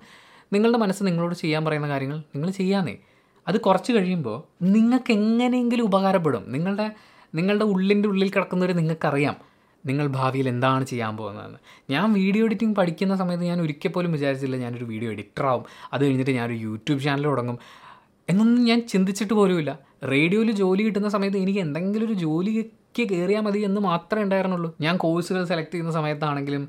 [0.52, 2.96] നിങ്ങളുടെ മനസ്സ് നിങ്ങളോട് ചെയ്യാൻ പറയുന്ന കാര്യങ്ങൾ നിങ്ങൾ ചെയ്യാന്നേ.
[3.48, 6.52] അത് കുറച്ച് കഴിയുമ്പോൾ നിങ്ങൾക്ക് എങ്ങനെയെങ്കിലും ഉപകാരപ്പെടും.
[6.52, 6.90] നിങ്ങളുടെ
[7.34, 9.36] നിങ്ങളുടെ ഉള്ളിന്റെ ഉള്ളിൽ കിടക്കുന്നവർ നിങ്ങൾക്കറിയാം
[9.86, 11.58] നിങ്ങൾ ഭാവിയിൽ എന്താണ് ചെയ്യാൻ പോകുന്നതെന്ന്.
[11.90, 15.64] ഞാൻ വീഡിയോ എഡിറ്റിംഗ് പഠിക്കുന്ന സമയത്ത് ഞാൻ ഒരിക്കൽ പോലും വിചാരിച്ചില്ല ഞാനൊരു വീഡിയോ എഡിറ്ററാവും.
[15.92, 17.58] അത് കഴിഞ്ഞിട്ട് ഞാനൊരു യൂട്യൂബ് ചാനൽ തുടങ്ങും.
[18.28, 19.78] എന്നൊന്നും ഞാൻ ചിന്തിച്ചിട്ട് പോലുമില്ല.
[20.04, 24.76] റേഡിയോയിൽ ജോലി കിട്ടുന്ന സമയത്ത് എനിക്ക് എന്തെങ്കിലും ഒരു ജോലിക്ക് കയറിയാൽ മതി എന്ന് മാത്രമേ ഉണ്ടായിരുന്നുള്ളൂ.
[24.80, 26.68] ഞാൻ കോഴ്സുകൾ സെലക്ട് ചെയ്യുന്ന സമയത്താണെങ്കിലും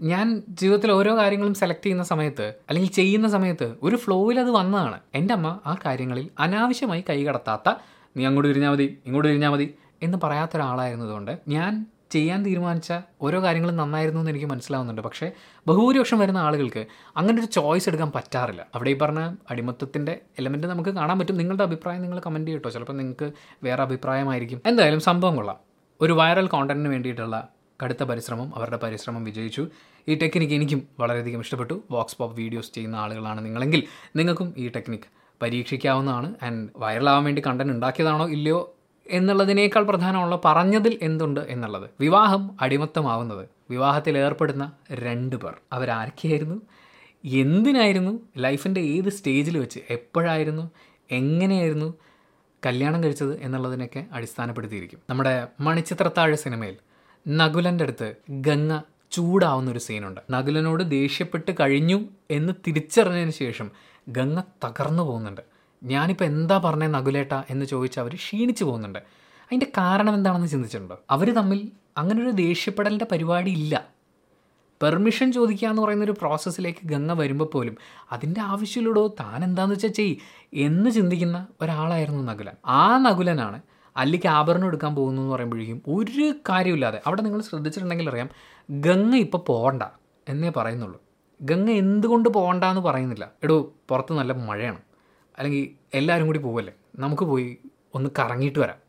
[0.00, 5.00] ഞാൻ ജീവിതത്തിൽ ഓരോ കാര്യങ്ങളും സെലക്ട് ചെയ്യുന്ന സമയത്ത് അല്ലെങ്കിൽ ചെയ്യുന്ന സമയത്ത് ഒരു ഫ്ലോയിൽ അത് വന്നതാണ്.
[5.14, 7.74] എന്റെ അമ്മ ആ കാര്യങ്ങളിൽ അനാവശ്യമായി കൈ കടത്താത്ത
[8.16, 13.76] നീ അങ്ങോട്ട് തിരിഞ്ഞാൽ മതി ഇങ്ങോട്ട് തിരിഞ്ഞാൽ മതി എന്ന് പറയാത്ത ഒരാളായിരുന്നതുകൊണ്ട് ഞാൻ ചെയ്യാൻ തീരുമാനിച്ച ഓരോ കാര്യങ്ങളും
[13.76, 15.02] നന്നായിരുന്നു എന്ന് എനിക്ക് മനസ്സിലാവുന്നുണ്ട്.
[15.02, 15.30] പക്ഷേ
[15.66, 18.66] ബഹുഭൂരിപക്ഷം വരുന്ന ആളുകൾക്ക് അങ്ങനെ ഒരു ചോയ്സ് എടുക്കാൻ പറ്റാറില്ല.
[18.74, 21.36] അവിടെ ഈ പറഞ്ഞ അടിമത്തത്തിന്റെ എലമെന്റ് നമുക്ക് കാണാൻ പറ്റും.
[21.36, 24.62] നിങ്ങളുടെ അഭിപ്രായം നിങ്ങൾ കമന്റ് ചെയ്യട്ടോ ചിലപ്പോൾ നിങ്ങൾക്ക് വേറെ അഭിപ്രായമായിരിക്കും.
[24.66, 25.56] എന്തായാലും സംഭവം കൊള്ളാം.
[26.00, 27.48] ഒരു വൈറൽ കോണ്ടന്റിന് വേണ്ടിയിട്ടുള്ള
[27.82, 29.68] കടുത്ത പരിശ്രമം അവരുടെ പരിശ്രമം വിജയിച്ചു.
[30.08, 31.82] ഈ ടെക്നിക്ക് എനിക്കും വളരെയധികം ഇഷ്ടപ്പെട്ടു.
[31.90, 33.82] വോക്സ് പോപ്പ് വീഡിയോസ് ചെയ്യുന്ന ആളുകളാണ് നിങ്ങളെങ്കിൽ
[34.16, 35.04] നിങ്ങൾക്കും ഈ ടെക്നിക്ക്
[35.42, 36.34] പരീക്ഷിക്കാവുന്നതാണ്.
[36.42, 38.74] ആൻഡ് വൈറലാവാൻ വേണ്ടി കണ്ടന്റ് ഉണ്ടാക്കിയതാണോ ഇല്ലയോ
[39.10, 41.90] എന്നുള്ളതിനേക്കാൾ പ്രധാനമുള്ള പറഞ്ഞതിൽ എന്തുണ്ട് എന്നുള്ളത്.
[42.00, 43.48] വിവാഹം അടിമത്തമാവുന്നത്.
[43.70, 45.54] വിവാഹത്തിൽ ഏർപ്പെടുന്ന രണ്ട് പേർ.
[45.72, 46.62] അവരാരൊക്കെയായിരുന്നു?
[47.24, 48.18] എന്തിനായിരുന്നു?
[48.38, 50.70] ലൈഫിന്റെ ഏത് സ്റ്റേജിൽ വെച്ച് എപ്പോഴായിരുന്നു?
[51.10, 51.94] എങ്ങനെയായിരുന്നു?
[52.66, 54.98] കല്യാണം കഴിച്ചത് എന്നുള്ളതിനൊക്കെ അടിസ്ഥാനപ്പെടുത്തിയിരിക്കും.
[55.10, 56.76] നമ്മുടെ മണിച്ചിത്രത്താഴ് സിനിമയിൽ
[57.28, 58.80] നകുലന്റെ അടുത്ത് ഗംഗ
[59.12, 60.20] ചൂടാവുന്ന ഒരു സീനുണ്ട്.
[60.30, 63.70] നകുലനോട് ദേഷ്യപ്പെട്ട് കഴിഞ്ഞു എന്ന് തിരിച്ചറിഞ്ഞതിന് ശേഷം
[64.08, 65.40] ഗംഗ തകർന്നു പോകുന്നുണ്ട്.
[65.82, 68.98] ഞാനിപ്പോൾ എന്താ പറഞ്ഞേ നകുലേട്ട എന്ന് ചോദിച്ച് അവർ ക്ഷീണിച്ചു പോകുന്നുണ്ട്.
[69.42, 71.02] അതിന്റെ കാരണം എന്താണെന്ന് ചിന്തിച്ചിട്ടുണ്ടോ?
[71.10, 73.94] അവർ തമ്മിൽ അങ്ങനെ ഒരു ദേഷ്യപ്പെടലിന്റെ പരിപാടി ഇല്ല.
[74.82, 77.76] പെർമിഷൻ ചോദിക്കുക എന്ന് പറയുന്ന ഒരു പ്രോസസ്സിലേക്ക് ഗംഗ വരുമ്പോൾ പോലും
[78.12, 80.16] അതിന്റെ ആവശ്യമില്ലടോ താൻ എന്താണെന്ന് വെച്ചാൽ ചെയ്
[80.54, 82.54] എന്ന് ചിന്തിക്കുന്ന ഒരാളായിരുന്നു നകുലൻ.
[82.66, 83.62] ആ നകുലനാണ്
[83.96, 88.28] അല്ലിക്ക് ആഭരണം എടുക്കാൻ പോകുന്നു എന്ന് പറയുമ്പോഴേക്കും ഒരു കാര്യമില്ലാതെ അവിടെ നിങ്ങൾ ശ്രദ്ധിച്ചിട്ടുണ്ടെങ്കിൽ അറിയാം
[88.70, 89.82] ഗംഗ ഇപ്പോൾ പോകണ്ട
[90.28, 91.02] എന്നേ പറയുന്നുള്ളൂ.
[91.42, 93.30] ഗംഗ എന്തുകൊണ്ട് പോകണ്ട എന്ന് പറയുന്നില്ല.
[93.42, 94.78] എടോ പുറത്ത് നല്ല മഴയാണ്.
[95.38, 96.72] അല്ലെങ്കിൽ എല്ലാവരും കൂടി പോവല്ലേ?
[96.98, 97.58] നമുക്ക് പോയി
[97.94, 98.84] ഒന്ന് കറങ്ങിയിട്ട് വരാം.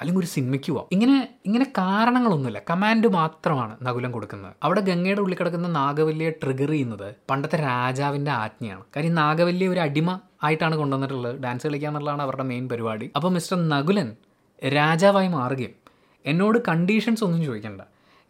[0.00, 0.86] അല്ലെങ്കിൽ ഒരു സിനിമയ്ക്ക് പോവാം.
[0.92, 2.62] ഇങ്ങനെ ഇങ്ങനെ കാരണങ്ങളൊന്നുമില്ല.
[2.70, 4.52] കമാൻഡ് മാത്രമാണ് നകുലം കൊടുക്കുന്നത്.
[4.62, 8.84] അവിടെ ഗംഗയുടെ ഉള്ളിൽ കിടക്കുന്ന നാഗവല്ലിയെ ട്രിഗർ ചെയ്യുന്നത് പണ്ടത്തെ രാജാവിന്റെ ആജ്ഞയാണ്.
[8.96, 11.36] കാര്യം നാഗവല്ലിയെ ഒരു അടിമ ആയിട്ടാണ് കൊണ്ടുവന്നിട്ടുള്ളത്.
[11.40, 13.10] ഡാൻസ് കളിക്കുക എന്നുള്ളതാണ് അവരുടെ മെയിൻ പരിപാടി.
[13.16, 14.12] അപ്പോൾ മിസ്റ്റർ നകുലൻ
[14.68, 15.70] രാജാവായി മാറുകയും
[16.26, 17.80] എന്നോട് കണ്ടീഷൻസ് ഒന്നും ചോദിക്കണ്ട.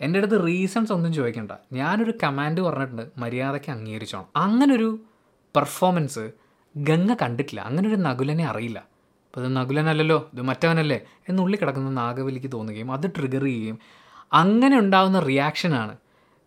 [0.01, 1.53] എന്റെ അടുത്ത് റീസൺസ് ഒന്നും ചോദിക്കണ്ട.
[1.73, 4.27] ഞാനൊരു കമാൻഡ് പറഞ്ഞിട്ടുണ്ട് മര്യാദയ്ക്ക് അംഗീകരിച്ചോണം.
[4.37, 5.01] അങ്ങനൊരു
[5.57, 6.31] പെർഫോമൻസ്
[6.77, 7.61] ഗംഗ കണ്ടിട്ടില്ല.
[7.61, 8.79] അങ്ങനൊരു നകുലനെ അറിയില്ല.
[8.79, 13.79] അപ്പോൾ ഇത് നകുലനല്ലല്ലോ ഇത് മറ്റവനല്ലേ എന്നുള്ളിൽ കിടക്കുന്ന നാഗവലിക്ക് തോന്നുകയും അത് ട്രിഗർ ചെയ്യുകയും
[14.33, 15.97] അങ്ങനെ ഉണ്ടാകുന്ന റിയാക്ഷനാണ്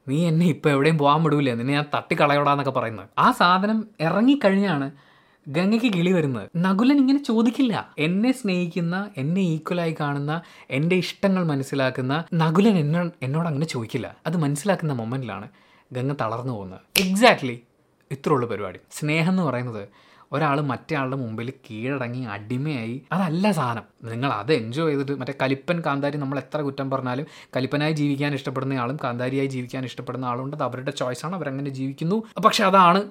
[0.07, 1.53] നീ എന്നെ ഇപ്പോൾ എവിടെയും പോകാൻ വിടൂലേ.
[1.53, 3.07] നിന്നെ ഞാൻ തട്ടിക്കളയോടാന്നൊക്കെ പറയുന്നത്.
[3.17, 4.91] ആ സാധനം ഇറങ്ങിക്കഴിഞ്ഞാണ്
[5.47, 6.49] ഗംഗയ്ക്ക് കിളി വരുന്നത്.
[6.57, 7.93] നകുലൻ ഇങ്ങനെ ചോദിക്കില്ല.
[7.97, 14.15] എന്നെ സ്നേഹിക്കുന്ന എന്നെ ഈക്വലായി കാണുന്ന എന്റെ ഇഷ്ടങ്ങൾ മനസ്സിലാക്കുന്ന നകുലൻ എന്നോ എന്നോട് അങ്ങനെ ചോദിക്കില്ല.
[14.25, 15.47] അത് മനസ്സിലാക്കുന്ന മൊമെന്റിലാണ്
[15.93, 16.79] ഗംഗ തളർന്നു പോകുന്നത്.
[16.99, 17.61] എക്സാക്ട്ലി
[18.11, 18.79] ഇത്രയുള്ള പരിപാടി.
[18.91, 19.89] സ്നേഹം എന്ന് പറയുന്നത്
[20.31, 23.01] ഒരാൾ മറ്റേ ആളുടെ മുമ്പിൽ കീഴടങ്ങി അടിമയായി.
[23.11, 24.09] അതല്ല സാധനം.
[24.11, 28.97] നിങ്ങൾ അത് എൻജോയ് ചെയ്തിട്ട് മറ്റേ കലിപ്പൻ കാന്താരി നമ്മൾ എത്ര കുറ്റം പറഞ്ഞാലും കലിപ്പനായി ജീവിക്കാൻ ഇഷ്ടപ്പെടുന്ന ആളും
[29.03, 32.23] കാന്താരിയായി ജീവിക്കാൻ ഇഷ്ടപ്പെടുന്ന ആളുണ്ട് അത് അവരുടെ ചോയ്സാണ് അവരങ്ങനെ ജീവിക്കുന്നു.
[32.45, 33.03] പക്ഷെ അതാണ്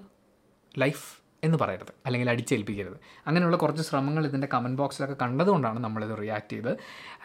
[0.79, 1.93] ലൈഫ് എന്ന് പറയരുത്.
[2.07, 2.97] അല്ലെങ്കിൽ അടിച്ചേൽപ്പിക്കരുത്.
[3.27, 6.77] അങ്ങനെയുള്ള കുറച്ച് ശ്രമങ്ങൾ ഇതിന്റെ കമന്റ് ബോക്സിലൊക്കെ കണ്ടതുകൊണ്ടാണ് നമ്മളിത് റിയാക്ട് ചെയ്ത്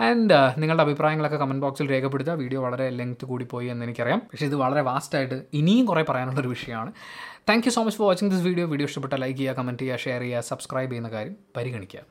[0.02, 2.34] ആൻഡ് നിങ്ങളുടെ അഭിപ്രായങ്ങളൊക്കെ കമന്റ് ബോക്സിൽ രേഖപ്പെടുത്തുക.
[2.34, 4.20] വീഡിയോ വളരെ ലെങ്ത് പോയി എന്ന് എനിക്കറിയാം.
[4.20, 6.94] പക്ഷേ ഇത് വളരെ വാസ്റ്റായിട്ട് ഇനിയും കുറേ പറയാനുള്ളൊരു വിഷയമാണ്.
[7.50, 10.20] Thank you so much for watching this video video ഇഷ്ടപ്പെട്ട ലൈക്ക് ചെയ്യുക കമന്റ് ചെയ്യുക ഷെയർ
[10.20, 12.00] ചെയ്യുക സബ്സ്ക്രൈബ് ചെയ്യുന്ന കാര്യം പരിഗണിക്കുക.